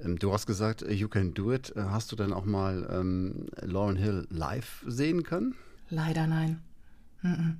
Ähm, 0.00 0.18
du 0.18 0.32
hast 0.32 0.46
gesagt, 0.46 0.82
you 0.82 1.08
can 1.08 1.32
do 1.32 1.52
it. 1.52 1.74
Äh, 1.76 1.84
hast 1.84 2.12
du 2.12 2.16
denn 2.16 2.32
auch 2.32 2.44
mal 2.44 2.86
ähm, 2.90 3.46
Lauren 3.62 3.96
Hill 3.96 4.26
live 4.30 4.84
sehen 4.86 5.22
können? 5.22 5.54
Leider 5.88 6.26
nein. 6.26 6.60
Mm 7.22 7.28
-mm. 7.28 7.54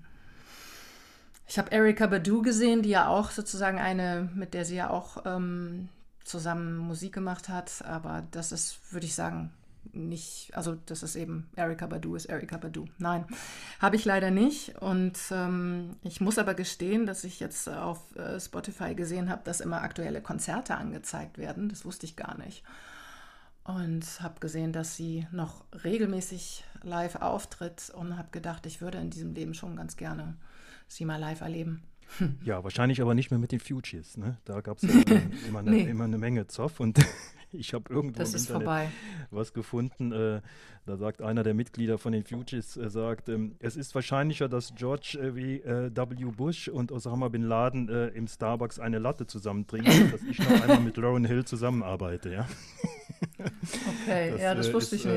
Ich 1.49 1.59
habe 1.59 1.73
Erika 1.73 2.07
Badu 2.07 2.43
gesehen, 2.43 2.83
die 2.83 2.91
ja 2.91 3.09
auch 3.09 3.31
sozusagen 3.31 3.79
eine, 3.79 4.29
mit 4.35 4.53
der 4.53 4.67
sie 4.67 4.77
ja 4.77 4.91
auch 4.91 5.25
ähm, 5.25 5.89
zusammen 6.23 6.77
Musik 6.77 7.15
gemacht 7.15 7.49
hat. 7.49 7.83
Aber 7.87 8.27
das 8.31 8.53
ist, 8.53 8.93
würde 8.93 9.07
ich 9.07 9.15
sagen, 9.15 9.51
nicht, 9.95 10.51
also 10.55 10.77
das 10.85 11.03
ist 11.03 11.17
eben 11.17 11.49
Erika 11.57 11.87
Badu 11.87 12.15
ist 12.17 12.27
Erika 12.27 12.59
Badu. 12.59 12.85
Nein, 12.99 13.25
habe 13.81 13.97
ich 13.97 14.05
leider 14.05 14.31
nicht. 14.31 14.77
Und 14.83 15.19
ähm, 15.31 15.97
ich 16.03 16.21
muss 16.21 16.37
aber 16.37 16.53
gestehen, 16.53 17.07
dass 17.07 17.25
ich 17.25 17.41
jetzt 17.41 17.67
auf 17.67 18.15
äh, 18.17 18.39
Spotify 18.39 18.95
gesehen 18.95 19.31
habe, 19.31 19.41
dass 19.45 19.61
immer 19.61 19.81
aktuelle 19.81 20.21
Konzerte 20.21 20.75
angezeigt 20.75 21.39
werden. 21.39 21.71
Das 21.71 21.87
wusste 21.87 22.05
ich 22.05 22.15
gar 22.15 22.37
nicht. 22.37 22.63
Und 23.69 24.23
habe 24.23 24.41
gesehen, 24.41 24.73
dass 24.73 24.97
sie 24.97 25.27
noch 25.31 25.63
regelmäßig 25.85 26.65
live 26.83 27.17
auftritt 27.17 27.93
und 27.95 28.17
habe 28.17 28.29
gedacht, 28.31 28.65
ich 28.65 28.81
würde 28.81 28.97
in 28.97 29.11
diesem 29.11 29.35
Leben 29.35 29.53
schon 29.53 29.77
ganz 29.77 29.99
gerne 29.99 30.39
sie 30.87 31.05
mal 31.05 31.21
live 31.21 31.43
erleben. 31.43 31.83
Ja, 32.43 32.65
wahrscheinlich 32.65 33.03
aber 33.03 33.15
nicht 33.15 33.31
mehr 33.31 33.39
mit 33.39 33.53
den 33.53 33.61
Fugees. 33.61 34.17
Ne? 34.17 34.39
Da 34.47 34.63
gab 34.63 34.79
es 34.79 34.85
ja 34.85 34.89
immer, 35.49 35.59
eine, 35.59 35.71
nee. 35.71 35.83
immer 35.83 36.05
eine 36.05 36.17
Menge 36.17 36.47
Zoff 36.47 36.81
und 36.81 36.99
ich 37.53 37.75
habe 37.75 37.93
irgendwo 37.93 38.19
das 38.19 38.33
im 38.33 38.41
Internet 38.41 38.63
vorbei. 38.63 38.89
was 39.31 39.53
gefunden. 39.53 40.13
Äh, 40.13 40.41
da 40.87 40.97
sagt 40.97 41.21
einer 41.21 41.43
der 41.43 41.53
Mitglieder 41.53 41.99
von 41.99 42.13
den 42.13 42.25
Fugees, 42.25 42.79
äh, 42.79 42.89
sagt, 42.89 43.29
ähm, 43.29 43.57
es 43.59 43.77
ist 43.77 43.95
wahrscheinlicher, 43.95 44.49
dass 44.49 44.75
George 44.77 45.19
äh, 45.21 45.37
wie, 45.37 45.57
äh, 45.57 45.91
W. 45.95 46.25
Bush 46.35 46.69
und 46.69 46.91
Osama 46.91 47.29
Bin 47.29 47.43
Laden 47.43 47.91
äh, 47.91 48.07
im 48.09 48.29
Starbucks 48.29 48.79
eine 48.79 48.99
Latte 48.99 49.27
zusammen 49.27 49.67
trinken, 49.67 50.11
dass 50.11 50.23
ich 50.23 50.39
noch 50.39 50.63
einmal 50.63 50.81
mit 50.81 50.97
Lauren 50.97 51.27
Hill 51.27 51.45
zusammenarbeite. 51.45 52.33
Ja? 52.33 52.49
Okay, 53.39 54.31
das, 54.33 54.41
ja, 54.41 54.55
das 54.55 54.69
äh, 54.69 54.73
wusste 54.75 54.97
ist, 54.97 55.05
ich 55.05 55.11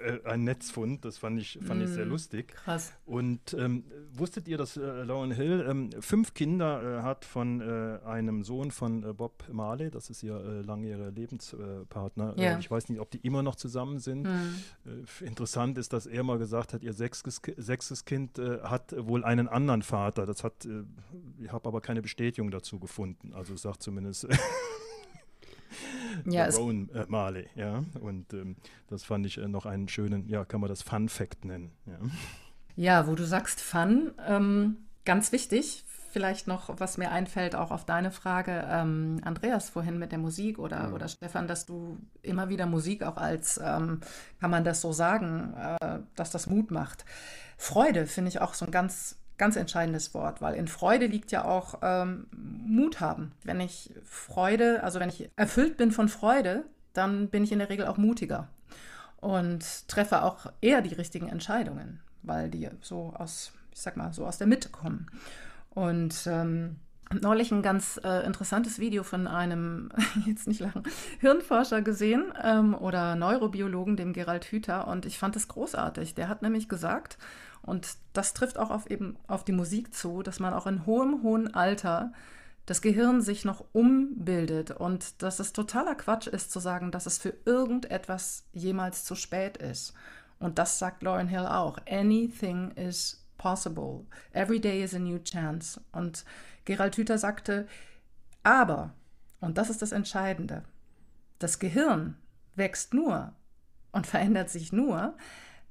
nicht. 0.00 0.26
ein 0.26 0.44
Netzfund, 0.44 1.04
das 1.04 1.18
fand 1.18 1.38
ich, 1.40 1.58
fand 1.62 1.80
mm, 1.80 1.84
ich 1.84 1.90
sehr 1.90 2.04
lustig. 2.04 2.48
Krass. 2.54 2.92
Und 3.06 3.54
ähm, 3.54 3.84
wusstet 4.12 4.48
ihr, 4.48 4.58
dass 4.58 4.76
äh, 4.76 4.80
Lauren 5.04 5.30
Hill 5.30 5.64
ähm, 5.68 5.90
fünf 6.00 6.34
Kinder 6.34 7.00
äh, 7.00 7.02
hat 7.02 7.24
von 7.24 7.60
äh, 7.60 7.98
einem 8.06 8.42
Sohn 8.44 8.70
von 8.70 9.04
äh, 9.04 9.12
Bob 9.12 9.44
Marley? 9.50 9.90
Das 9.90 10.10
ist 10.10 10.22
ihr 10.22 10.34
äh, 10.36 10.60
langjähriger 10.62 11.10
Lebenspartner. 11.10 12.34
Äh, 12.36 12.42
Ja. 12.44 12.58
ich 12.58 12.70
weiß 12.70 12.88
nicht, 12.88 13.00
ob 13.00 13.10
die 13.10 13.18
immer 13.18 13.42
noch 13.42 13.54
zusammen 13.56 13.98
sind. 13.98 14.26
Hm. 14.26 14.54
Äh, 15.20 15.24
interessant 15.26 15.78
ist, 15.78 15.92
dass 15.92 16.06
er 16.06 16.22
mal 16.22 16.38
gesagt 16.38 16.72
hat, 16.72 16.82
ihr 16.82 16.92
sechstes, 16.92 17.40
sechstes 17.56 18.04
Kind 18.04 18.38
äh, 18.38 18.60
hat 18.62 18.94
wohl 18.98 19.24
einen 19.24 19.48
anderen 19.48 19.82
Vater. 19.82 20.26
Das 20.26 20.44
hat, 20.44 20.64
äh, 20.66 20.82
ich 21.42 21.52
habe 21.52 21.68
aber 21.68 21.80
keine 21.80 22.02
Bestätigung 22.02 22.50
dazu 22.50 22.78
gefunden. 22.78 23.32
Also 23.34 23.56
sagt 23.56 23.82
zumindest 23.82 24.26
Ja, 26.24 26.46
Rowan 26.46 26.88
äh, 26.90 27.04
Marley. 27.08 27.48
Ja, 27.54 27.84
und 28.00 28.32
ähm, 28.32 28.56
das 28.88 29.04
fand 29.04 29.26
ich 29.26 29.38
äh, 29.38 29.48
noch 29.48 29.66
einen 29.66 29.88
schönen, 29.88 30.26
ja, 30.28 30.44
kann 30.44 30.60
man 30.60 30.68
das 30.68 30.82
Fun 30.82 31.08
Fact 31.08 31.44
nennen. 31.44 31.72
Ja. 31.86 31.98
ja, 32.76 33.06
wo 33.06 33.14
du 33.14 33.24
sagst 33.24 33.60
Fun, 33.60 34.12
ähm, 34.26 34.76
ganz 35.04 35.32
wichtig. 35.32 35.84
Vielleicht 36.10 36.46
noch, 36.46 36.78
was 36.78 36.98
mir 36.98 37.10
einfällt, 37.10 37.54
auch 37.54 37.70
auf 37.70 37.86
deine 37.86 38.10
Frage, 38.10 38.66
ähm, 38.68 39.20
Andreas, 39.24 39.70
vorhin 39.70 39.98
mit 39.98 40.12
der 40.12 40.18
Musik 40.18 40.58
oder, 40.58 40.92
oder 40.94 41.08
Stefan, 41.08 41.48
dass 41.48 41.64
du 41.64 41.98
immer 42.20 42.50
wieder 42.50 42.66
Musik 42.66 43.02
auch 43.02 43.16
als, 43.16 43.58
ähm, 43.62 44.00
kann 44.38 44.50
man 44.50 44.62
das 44.62 44.82
so 44.82 44.92
sagen, 44.92 45.54
äh, 45.54 46.00
dass 46.14 46.30
das 46.30 46.46
Mut 46.46 46.70
macht. 46.70 47.06
Freude 47.56 48.06
finde 48.06 48.28
ich 48.28 48.42
auch 48.42 48.52
so 48.52 48.66
ein 48.66 48.70
ganz, 48.70 49.21
ganz 49.42 49.56
entscheidendes 49.56 50.14
Wort, 50.14 50.40
weil 50.40 50.54
in 50.54 50.68
Freude 50.68 51.06
liegt 51.06 51.32
ja 51.32 51.44
auch 51.44 51.80
ähm, 51.82 52.28
Mut 52.30 53.00
haben. 53.00 53.32
Wenn 53.42 53.58
ich 53.58 53.92
Freude, 54.04 54.84
also 54.84 55.00
wenn 55.00 55.08
ich 55.08 55.30
erfüllt 55.34 55.76
bin 55.76 55.90
von 55.90 56.08
Freude, 56.08 56.62
dann 56.92 57.26
bin 57.28 57.42
ich 57.42 57.50
in 57.50 57.58
der 57.58 57.68
Regel 57.68 57.88
auch 57.88 57.96
mutiger 57.96 58.46
und 59.16 59.88
treffe 59.88 60.22
auch 60.22 60.46
eher 60.60 60.80
die 60.80 60.94
richtigen 60.94 61.28
Entscheidungen, 61.28 61.98
weil 62.22 62.50
die 62.50 62.68
so 62.82 63.14
aus, 63.18 63.50
ich 63.72 63.80
sag 63.80 63.96
mal, 63.96 64.12
so 64.12 64.24
aus 64.26 64.38
der 64.38 64.46
Mitte 64.46 64.68
kommen. 64.68 65.08
Und 65.70 66.22
ähm, 66.26 66.76
neulich 67.20 67.50
ein 67.50 67.62
ganz 67.62 68.00
äh, 68.04 68.24
interessantes 68.24 68.78
Video 68.78 69.02
von 69.02 69.26
einem, 69.26 69.90
jetzt 70.24 70.46
nicht 70.46 70.60
lachen, 70.60 70.84
Hirnforscher 71.18 71.82
gesehen 71.82 72.32
ähm, 72.44 72.76
oder 72.76 73.16
Neurobiologen, 73.16 73.96
dem 73.96 74.12
Gerald 74.12 74.44
Hüther. 74.44 74.86
Und 74.86 75.04
ich 75.04 75.18
fand 75.18 75.34
es 75.34 75.48
großartig. 75.48 76.14
Der 76.14 76.28
hat 76.28 76.42
nämlich 76.42 76.68
gesagt, 76.68 77.18
und 77.62 77.96
das 78.12 78.34
trifft 78.34 78.58
auch 78.58 78.70
auf 78.70 78.90
eben 78.90 79.16
auf 79.26 79.44
die 79.44 79.52
Musik 79.52 79.94
zu, 79.94 80.22
dass 80.22 80.40
man 80.40 80.52
auch 80.52 80.66
in 80.66 80.84
hohem, 80.86 81.22
hohem 81.22 81.48
Alter 81.52 82.12
das 82.66 82.80
Gehirn 82.80 83.22
sich 83.22 83.44
noch 83.44 83.64
umbildet 83.72 84.70
und 84.70 85.22
dass 85.22 85.40
es 85.40 85.52
totaler 85.52 85.94
Quatsch 85.94 86.28
ist 86.28 86.52
zu 86.52 86.60
sagen, 86.60 86.90
dass 86.92 87.06
es 87.06 87.18
für 87.18 87.34
irgendetwas 87.44 88.44
jemals 88.52 89.04
zu 89.04 89.14
spät 89.14 89.56
ist. 89.56 89.94
Und 90.38 90.58
das 90.58 90.78
sagt 90.78 91.02
Lauren 91.02 91.28
Hill 91.28 91.46
auch. 91.46 91.78
Anything 91.88 92.70
is 92.72 93.24
possible. 93.36 94.06
Every 94.32 94.60
day 94.60 94.82
is 94.82 94.94
a 94.94 94.98
new 94.98 95.18
chance. 95.18 95.80
Und 95.92 96.24
Gerald 96.64 96.96
Hüther 96.96 97.18
sagte, 97.18 97.66
aber, 98.44 98.92
und 99.40 99.58
das 99.58 99.70
ist 99.70 99.82
das 99.82 99.92
Entscheidende, 99.92 100.64
das 101.38 101.58
Gehirn 101.58 102.16
wächst 102.54 102.94
nur 102.94 103.32
und 103.90 104.06
verändert 104.08 104.50
sich 104.50 104.72
nur, 104.72 105.16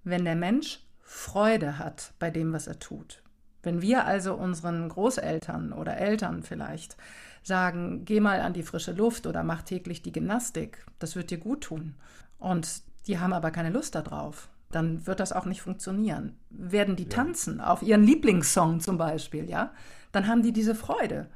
wenn 0.03 0.25
der 0.25 0.35
Mensch 0.35 0.79
Freude 1.13 1.77
hat 1.77 2.13
bei 2.19 2.31
dem, 2.31 2.53
was 2.53 2.67
er 2.67 2.79
tut. 2.79 3.21
Wenn 3.63 3.81
wir 3.81 4.05
also 4.05 4.33
unseren 4.33 4.87
Großeltern 4.87 5.73
oder 5.73 5.97
Eltern 5.97 6.41
vielleicht 6.41 6.95
sagen, 7.43 8.05
geh 8.05 8.21
mal 8.21 8.39
an 8.39 8.53
die 8.53 8.63
frische 8.63 8.93
Luft 8.93 9.27
oder 9.27 9.43
mach 9.43 9.61
täglich 9.61 10.01
die 10.01 10.13
Gymnastik, 10.13 10.85
das 10.99 11.17
wird 11.17 11.29
dir 11.29 11.37
gut 11.37 11.65
tun. 11.65 11.95
Und 12.39 12.81
die 13.07 13.19
haben 13.19 13.33
aber 13.33 13.51
keine 13.51 13.69
Lust 13.69 13.93
darauf, 13.93 14.47
dann 14.71 15.05
wird 15.05 15.19
das 15.19 15.33
auch 15.33 15.45
nicht 15.45 15.61
funktionieren. 15.61 16.37
Werden 16.49 16.95
die 16.95 17.09
tanzen 17.09 17.59
auf 17.59 17.83
ihren 17.83 18.03
Lieblingssong 18.03 18.79
zum 18.79 18.97
Beispiel, 18.97 19.49
ja, 19.49 19.73
dann 20.13 20.27
haben 20.27 20.41
die 20.41 20.53
diese 20.53 20.75
Freude. 20.75 21.27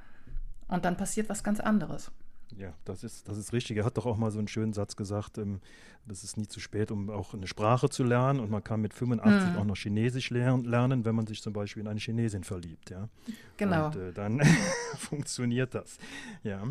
Und 0.68 0.86
dann 0.86 0.98
passiert 0.98 1.30
was 1.30 1.44
ganz 1.44 1.60
anderes. 1.60 2.12
Ja, 2.58 2.74
das 2.86 3.04
ist, 3.04 3.28
das 3.28 3.38
ist 3.38 3.52
richtig. 3.54 3.78
Er 3.78 3.86
hat 3.86 3.98
doch 3.98 4.06
auch 4.06 4.18
mal 4.18 4.32
so 4.32 4.40
einen 4.40 4.48
schönen 4.48 4.72
Satz 4.74 4.96
gesagt, 4.96 5.38
ähm, 5.38 5.60
das 6.08 6.24
ist 6.24 6.38
nie 6.38 6.48
zu 6.48 6.60
spät, 6.60 6.92
um 6.92 7.10
auch 7.10 7.34
eine 7.34 7.48
Sprache 7.48 7.90
zu 7.90 8.04
lernen 8.04 8.40
und 8.40 8.50
man 8.52 8.64
kann 8.64 8.80
mit 8.82 8.94
85 8.94 9.52
Mhm. 9.52 9.58
auch 9.58 9.66
noch 9.66 9.76
Chinesisch 9.76 10.30
lern, 10.30 10.64
lernen, 10.64 11.04
wenn 11.04 11.16
man 11.16 11.28
sich 11.28 11.42
zum 11.42 11.52
Beispiel 11.54 11.82
in 11.82 11.88
eine 11.88 12.00
Chinesin 12.00 12.44
verliebt. 12.44 12.90
Ja? 12.92 13.10
Genau. 13.58 13.88
Und 13.88 13.96
äh, 13.98 14.14
dann 14.14 14.40
funktioniert 14.98 15.74
das. 15.76 15.98
Ja, 16.44 16.64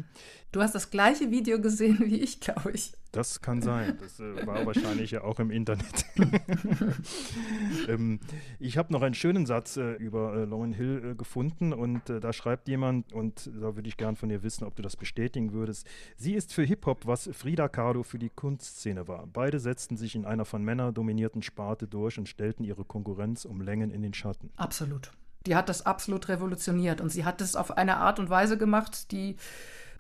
Du 0.53 0.63
hast 0.63 0.75
das 0.75 0.91
gleiche 0.91 1.31
Video 1.31 1.61
gesehen 1.61 1.99
wie 2.01 2.21
ich, 2.21 2.41
glaube 2.41 2.71
ich. 2.73 2.93
Das 3.15 3.41
kann 3.41 3.63
sein. 3.63 3.97
Das 4.01 4.21
äh, 4.21 4.47
war 4.47 4.67
wahrscheinlich 4.67 5.13
ja 5.13 5.23
auch 5.23 5.39
im 5.39 5.51
Internet. 5.51 6.05
ähm, 7.89 8.21
ich 8.59 8.77
habe 8.77 8.93
noch 8.93 9.03
einen 9.03 9.15
schönen 9.15 9.47
Satz 9.47 9.77
äh, 9.77 9.93
über 9.95 10.35
äh, 10.35 10.45
Lauren 10.45 10.73
Hill 10.73 11.13
äh, 11.13 11.15
gefunden 11.15 11.73
und 11.73 12.11
äh, 12.11 12.21
da 12.21 12.33
schreibt 12.33 12.69
jemand, 12.69 13.13
und 13.13 13.51
da 13.61 13.77
würde 13.77 13.89
ich 13.89 13.97
gern 13.97 14.17
von 14.17 14.29
dir 14.29 14.43
wissen, 14.43 14.65
ob 14.65 14.77
du 14.77 14.83
das 14.83 14.97
bestätigen 14.97 15.53
würdest. 15.53 15.87
Sie 16.17 16.35
ist 16.35 16.53
für 16.53 16.63
Hip-Hop, 16.63 17.07
was 17.07 17.31
Frida 17.33 17.69
Kahlo 17.69 18.03
für 18.03 18.19
die 18.19 18.31
Kunstszene 18.31 19.07
war. 19.07 19.27
Beide 19.27 19.61
setzten 19.61 19.97
sich 19.97 20.15
in 20.15 20.25
einer 20.25 20.45
von 20.45 20.65
Männern 20.65 20.93
dominierten 20.93 21.43
Sparte 21.43 21.87
durch 21.87 22.19
und 22.19 22.29
stellten 22.29 22.65
ihre 22.65 22.85
Konkurrenz 22.85 23.45
um 23.45 23.61
Längen 23.61 23.91
in 23.91 24.03
den 24.03 24.15
Schatten. 24.15 24.51
Absolut. 24.57 25.13
Die 25.47 25.55
hat 25.55 25.69
das 25.69 25.85
absolut 25.85 26.29
revolutioniert 26.29 27.01
und 27.01 27.11
sie 27.11 27.25
hat 27.25 27.41
es 27.41 27.55
auf 27.55 27.77
eine 27.77 27.99
Art 27.99 28.19
und 28.19 28.31
Weise 28.31 28.57
gemacht, 28.57 29.13
die, 29.13 29.37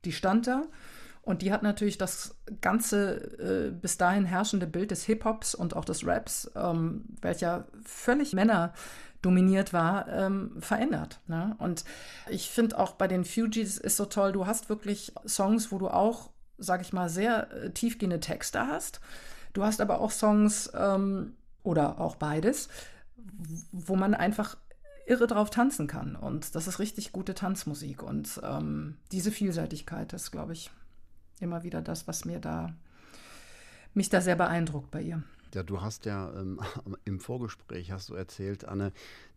die 0.04 0.12
stand 0.12 0.46
da. 0.46 0.64
Und 1.24 1.40
die 1.40 1.52
hat 1.52 1.62
natürlich 1.62 1.96
das 1.96 2.36
ganze 2.60 3.14
äh, 3.38 3.70
bis 3.70 3.96
dahin 3.96 4.26
herrschende 4.26 4.66
Bild 4.66 4.90
des 4.90 5.04
Hip-Hops 5.04 5.54
und 5.54 5.74
auch 5.74 5.86
des 5.86 6.06
Raps, 6.06 6.50
ähm, 6.54 7.04
welcher 7.22 7.66
völlig 7.82 8.34
Männer 8.34 8.74
dominiert 9.22 9.72
war, 9.72 10.06
ähm, 10.08 10.54
verändert. 10.60 11.20
Ne? 11.26 11.56
Und 11.58 11.84
ich 12.28 12.50
finde 12.50 12.78
auch 12.78 12.92
bei 12.92 13.08
den 13.08 13.24
Fugees 13.24 13.78
ist 13.78 13.96
so 13.96 14.04
toll, 14.04 14.32
du 14.32 14.46
hast 14.46 14.68
wirklich 14.68 15.14
Songs, 15.26 15.72
wo 15.72 15.78
du 15.78 15.88
auch, 15.88 16.28
sag 16.58 16.82
ich 16.82 16.92
mal, 16.92 17.08
sehr 17.08 17.50
äh, 17.52 17.70
tiefgehende 17.70 18.20
Texte 18.20 18.66
hast. 18.66 19.00
Du 19.54 19.64
hast 19.64 19.80
aber 19.80 20.00
auch 20.00 20.10
Songs 20.10 20.70
ähm, 20.76 21.34
oder 21.62 22.00
auch 22.00 22.16
beides, 22.16 22.68
wo 23.72 23.96
man 23.96 24.12
einfach 24.12 24.58
irre 25.06 25.26
drauf 25.26 25.48
tanzen 25.48 25.86
kann. 25.86 26.16
Und 26.16 26.54
das 26.54 26.66
ist 26.66 26.78
richtig 26.78 27.12
gute 27.12 27.34
Tanzmusik. 27.34 28.02
Und 28.02 28.40
ähm, 28.44 28.98
diese 29.10 29.30
Vielseitigkeit 29.32 30.12
ist, 30.12 30.30
glaube 30.30 30.52
ich, 30.52 30.70
immer 31.40 31.62
wieder 31.62 31.82
das, 31.82 32.06
was 32.06 32.24
mir 32.24 32.38
da 32.38 32.74
mich 33.94 34.08
da 34.08 34.20
sehr 34.20 34.36
beeindruckt 34.36 34.90
bei 34.90 35.02
ihr. 35.02 35.22
Ja, 35.54 35.62
du 35.62 35.80
hast 35.80 36.04
ja 36.04 36.32
ähm, 36.34 36.60
im 37.04 37.20
Vorgespräch 37.20 37.92
hast 37.92 38.08
du 38.08 38.14
erzählt, 38.14 38.64
Anne, 38.64 38.92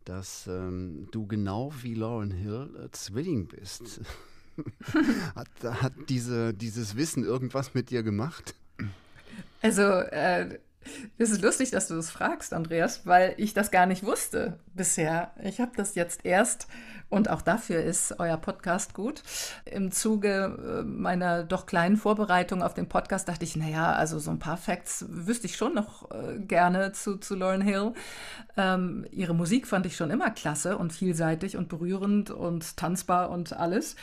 dass 0.05 0.47
ähm, 0.47 1.07
du 1.11 1.27
genau 1.27 1.71
wie 1.81 1.93
Lauren 1.93 2.31
Hill 2.31 2.69
äh, 2.83 2.91
Zwilling 2.91 3.47
bist. 3.47 4.01
hat, 5.35 5.47
hat 5.63 5.93
diese, 6.09 6.53
dieses 6.53 6.95
Wissen 6.95 7.23
irgendwas 7.23 7.75
mit 7.75 7.91
dir 7.91 8.01
gemacht? 8.01 8.55
Also, 9.61 9.83
äh, 9.83 10.59
es 11.17 11.31
ist 11.31 11.41
lustig, 11.41 11.71
dass 11.71 11.87
du 11.87 11.95
das 11.95 12.09
fragst, 12.09 12.53
Andreas, 12.53 13.05
weil 13.05 13.33
ich 13.37 13.53
das 13.53 13.71
gar 13.71 13.85
nicht 13.85 14.03
wusste 14.03 14.59
bisher. 14.73 15.31
Ich 15.43 15.59
habe 15.59 15.71
das 15.75 15.95
jetzt 15.95 16.25
erst, 16.25 16.67
und 17.09 17.29
auch 17.29 17.41
dafür 17.41 17.81
ist 17.81 18.19
euer 18.19 18.35
Podcast 18.35 18.93
gut. 18.93 19.23
Im 19.63 19.91
Zuge 19.91 20.81
äh, 20.81 20.83
meiner 20.83 21.43
doch 21.43 21.65
kleinen 21.65 21.95
Vorbereitung 21.95 22.61
auf 22.61 22.73
den 22.73 22.89
Podcast 22.89 23.29
dachte 23.29 23.45
ich, 23.45 23.55
naja, 23.55 23.93
also 23.93 24.19
so 24.19 24.29
ein 24.29 24.39
paar 24.39 24.57
Facts 24.57 25.05
wüsste 25.07 25.47
ich 25.47 25.55
schon 25.55 25.73
noch 25.73 26.11
äh, 26.11 26.39
gerne 26.39 26.91
zu, 26.91 27.17
zu 27.17 27.35
Lauren 27.35 27.61
Hill. 27.61 27.93
Ähm, 28.57 29.05
ihre 29.11 29.33
Musik 29.33 29.67
fand 29.67 29.85
ich 29.85 29.95
schon 29.95 30.11
immer 30.11 30.31
klasse 30.31 30.77
und 30.77 30.91
vielseitig 30.91 31.55
und 31.55 31.69
berührend 31.69 32.29
und 32.29 32.75
tanzbar 32.75 33.29
und 33.29 33.53
alles. 33.53 33.95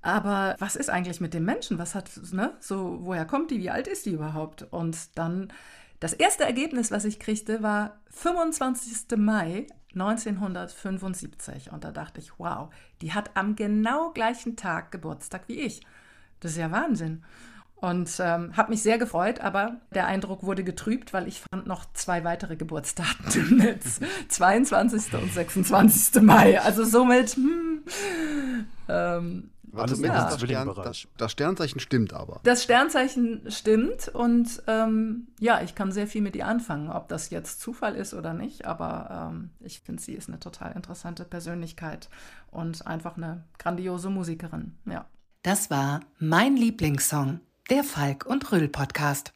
Aber 0.00 0.56
was 0.58 0.76
ist 0.76 0.88
eigentlich 0.88 1.20
mit 1.20 1.34
dem 1.34 1.44
Menschen? 1.44 1.78
Was 1.78 1.94
hat, 1.94 2.10
ne, 2.32 2.54
so, 2.60 3.00
woher 3.02 3.26
kommt 3.26 3.50
die? 3.50 3.58
Wie 3.58 3.70
alt 3.70 3.86
ist 3.86 4.06
die 4.06 4.12
überhaupt? 4.12 4.66
Und 4.70 5.18
dann 5.18 5.52
das 6.00 6.12
erste 6.12 6.44
Ergebnis, 6.44 6.90
was 6.90 7.04
ich 7.04 7.18
kriegte, 7.18 7.62
war 7.62 8.00
25. 8.10 9.16
Mai 9.16 9.66
1975. 9.94 11.72
Und 11.72 11.84
da 11.84 11.90
dachte 11.90 12.20
ich, 12.20 12.38
wow, 12.38 12.70
die 13.00 13.12
hat 13.14 13.30
am 13.34 13.56
genau 13.56 14.10
gleichen 14.10 14.56
Tag 14.56 14.92
Geburtstag 14.92 15.42
wie 15.48 15.60
ich. 15.60 15.80
Das 16.40 16.52
ist 16.52 16.58
ja 16.58 16.70
Wahnsinn. 16.70 17.24
Und 17.78 18.10
ähm, 18.20 18.56
habe 18.56 18.70
mich 18.70 18.82
sehr 18.82 18.96
gefreut, 18.96 19.40
aber 19.40 19.76
der 19.94 20.06
Eindruck 20.06 20.42
wurde 20.42 20.64
getrübt, 20.64 21.12
weil 21.12 21.28
ich 21.28 21.42
fand 21.42 21.66
noch 21.66 21.84
zwei 21.92 22.24
weitere 22.24 22.56
Geburtsdaten 22.56 23.32
im 23.34 23.56
Netz. 23.58 24.00
22. 24.28 25.12
und 25.12 25.32
26. 25.32 26.22
Mai. 26.22 26.58
Also 26.58 26.84
somit, 26.84 27.36
hm, 27.36 27.84
ähm, 28.88 29.50
Zumindest 29.84 30.02
im 30.02 30.12
das, 30.12 30.40
Stern, 30.40 30.74
das, 30.74 31.06
das 31.16 31.32
Sternzeichen 31.32 31.80
stimmt 31.80 32.12
aber. 32.14 32.40
Das 32.44 32.62
Sternzeichen 32.62 33.42
stimmt 33.50 34.08
und 34.08 34.62
ähm, 34.66 35.28
ja, 35.38 35.60
ich 35.62 35.74
kann 35.74 35.92
sehr 35.92 36.06
viel 36.06 36.22
mit 36.22 36.34
ihr 36.34 36.46
anfangen, 36.46 36.90
ob 36.90 37.08
das 37.08 37.30
jetzt 37.30 37.60
Zufall 37.60 37.94
ist 37.94 38.14
oder 38.14 38.32
nicht, 38.32 38.64
aber 38.64 39.30
ähm, 39.30 39.50
ich 39.60 39.80
finde, 39.80 40.02
sie 40.02 40.14
ist 40.14 40.28
eine 40.28 40.40
total 40.40 40.72
interessante 40.72 41.24
Persönlichkeit 41.24 42.08
und 42.50 42.86
einfach 42.86 43.16
eine 43.16 43.44
grandiose 43.58 44.08
Musikerin, 44.08 44.76
ja. 44.86 45.04
Das 45.42 45.70
war 45.70 46.00
mein 46.18 46.56
Lieblingssong, 46.56 47.40
der 47.70 47.82
Falk 47.84 48.26
und 48.26 48.50
Rüll 48.52 48.68
Podcast. 48.68 49.32